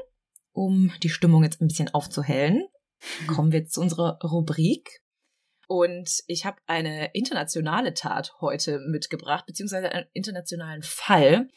[0.53, 2.65] um die Stimmung jetzt ein bisschen aufzuhellen,
[3.27, 5.01] kommen wir jetzt zu unserer Rubrik.
[5.67, 11.47] Und ich habe eine internationale Tat heute mitgebracht, beziehungsweise einen internationalen Fall.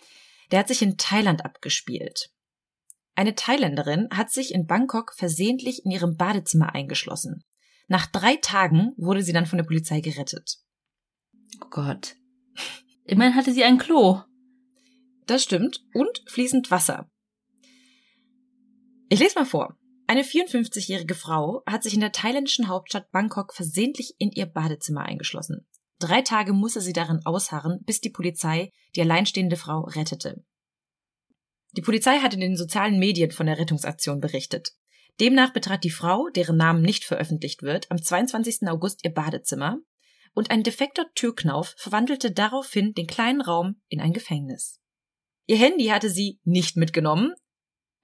[0.50, 2.30] Der hat sich in Thailand abgespielt.
[3.16, 7.44] Eine Thailänderin hat sich in Bangkok versehentlich in ihrem Badezimmer eingeschlossen.
[7.86, 10.58] Nach drei Tagen wurde sie dann von der Polizei gerettet.
[11.62, 12.16] Oh Gott.
[13.04, 14.20] Immerhin hatte sie ein Klo.
[15.26, 15.84] Das stimmt.
[15.92, 17.10] Und fließend Wasser.
[19.08, 19.78] Ich lese mal vor.
[20.06, 25.66] Eine 54-jährige Frau hat sich in der thailändischen Hauptstadt Bangkok versehentlich in ihr Badezimmer eingeschlossen.
[25.98, 30.44] Drei Tage musste sie darin ausharren, bis die Polizei die alleinstehende Frau rettete.
[31.72, 34.72] Die Polizei hat in den sozialen Medien von der Rettungsaktion berichtet.
[35.20, 38.68] Demnach betrat die Frau, deren Namen nicht veröffentlicht wird, am 22.
[38.68, 39.78] August ihr Badezimmer
[40.34, 44.80] und ein defekter Türknauf verwandelte daraufhin den kleinen Raum in ein Gefängnis.
[45.46, 47.34] Ihr Handy hatte sie nicht mitgenommen.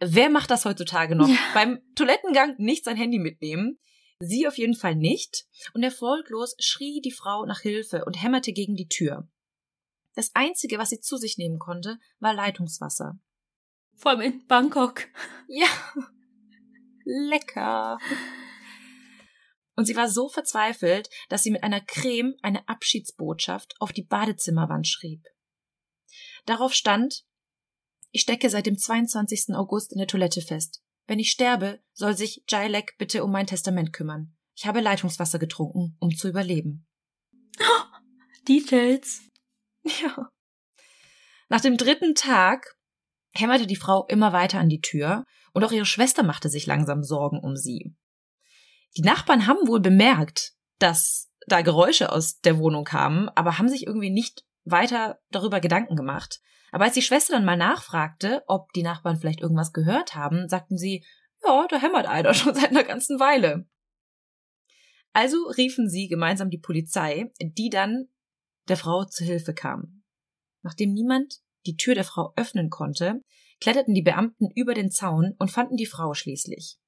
[0.01, 1.29] Wer macht das heutzutage noch?
[1.29, 1.37] Ja.
[1.55, 3.79] Beim Toilettengang nicht sein Handy mitnehmen.
[4.19, 5.47] Sie auf jeden Fall nicht.
[5.75, 9.29] Und erfolglos schrie die Frau nach Hilfe und hämmerte gegen die Tür.
[10.15, 13.19] Das Einzige, was sie zu sich nehmen konnte, war Leitungswasser.
[13.97, 15.07] Vor allem in Bangkok.
[15.49, 15.69] Ja,
[17.05, 17.99] lecker.
[19.77, 24.87] Und sie war so verzweifelt, dass sie mit einer Creme eine Abschiedsbotschaft auf die Badezimmerwand
[24.87, 25.25] schrieb.
[26.45, 27.25] Darauf stand,
[28.11, 29.55] ich stecke seit dem 22.
[29.55, 30.83] August in der Toilette fest.
[31.07, 34.37] Wenn ich sterbe, soll sich Jailek bitte um mein Testament kümmern.
[34.55, 36.87] Ich habe Leitungswasser getrunken, um zu überleben.
[37.63, 39.21] Oh, Details.
[39.83, 40.31] Ja.
[41.51, 42.75] Nach dem dritten Tag
[43.33, 47.03] hämmerte die Frau immer weiter an die Tür und auch ihre Schwester machte sich langsam
[47.03, 47.95] Sorgen um sie.
[48.97, 53.87] Die Nachbarn haben wohl bemerkt, dass da Geräusche aus der Wohnung kamen, aber haben sich
[53.87, 56.41] irgendwie nicht weiter darüber Gedanken gemacht.
[56.73, 60.79] Aber als die Schwester dann mal nachfragte, ob die Nachbarn vielleicht irgendwas gehört haben, sagten
[60.79, 61.05] sie,
[61.45, 63.67] ja, da hämmert einer schon seit einer ganzen Weile.
[65.13, 68.09] Also riefen sie gemeinsam die Polizei, die dann
[68.69, 70.03] der Frau zu Hilfe kam.
[70.63, 73.23] Nachdem niemand die Tür der Frau öffnen konnte,
[73.61, 76.79] kletterten die Beamten über den Zaun und fanden die Frau schließlich.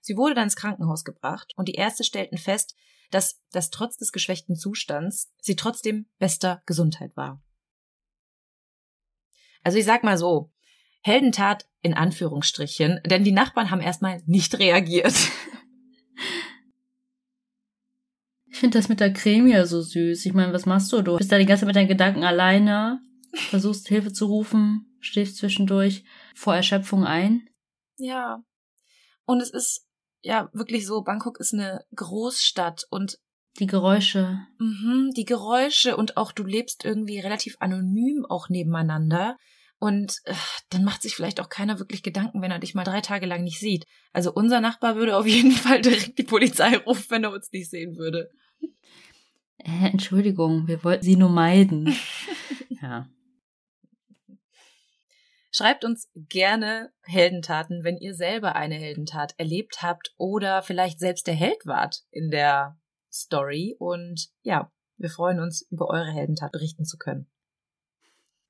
[0.00, 2.74] Sie wurde dann ins Krankenhaus gebracht und die Ärzte stellten fest,
[3.10, 7.42] dass das trotz des geschwächten Zustands sie trotzdem bester Gesundheit war.
[9.62, 10.50] Also ich sag mal so,
[11.02, 15.14] Heldentat in Anführungsstrichen, denn die Nachbarn haben erstmal nicht reagiert.
[18.46, 20.24] Ich finde das mit der Creme ja so süß.
[20.24, 21.02] Ich meine, was machst du?
[21.02, 23.00] Du bist da die ganze Zeit mit deinen Gedanken alleine,
[23.32, 26.04] versuchst Hilfe zu rufen, schläfst zwischendurch
[26.34, 27.48] vor Erschöpfung ein.
[27.96, 28.44] Ja.
[29.24, 29.88] Und es ist
[30.20, 33.18] ja wirklich so, Bangkok ist eine Großstadt und
[33.58, 34.40] die Geräusche.
[34.58, 39.36] Mhm, die Geräusche und auch du lebst irgendwie relativ anonym auch nebeneinander.
[39.78, 40.34] Und äh,
[40.70, 43.42] dann macht sich vielleicht auch keiner wirklich Gedanken, wenn er dich mal drei Tage lang
[43.42, 43.84] nicht sieht.
[44.12, 47.68] Also unser Nachbar würde auf jeden Fall direkt die Polizei rufen, wenn er uns nicht
[47.68, 48.30] sehen würde.
[49.58, 51.96] Äh, Entschuldigung, wir wollten sie nur meiden.
[52.80, 53.08] ja.
[55.50, 61.34] Schreibt uns gerne Heldentaten, wenn ihr selber eine Heldentat erlebt habt oder vielleicht selbst der
[61.34, 62.78] Held wart in der
[63.12, 63.76] Story.
[63.78, 67.30] Und ja, wir freuen uns, über eure Heldentat berichten zu können.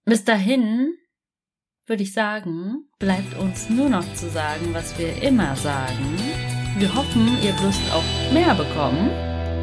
[0.04, 0.94] Bis dahin
[1.86, 6.16] würde ich sagen, bleibt uns nur noch zu sagen, was wir immer sagen.
[6.78, 9.10] Wir hoffen, ihr Lust auf mehr bekommen.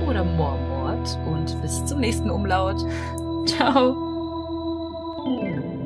[0.08, 1.18] Oder Mormort.
[1.26, 2.80] Und bis zum nächsten Umlaut.
[3.48, 4.06] Ciao.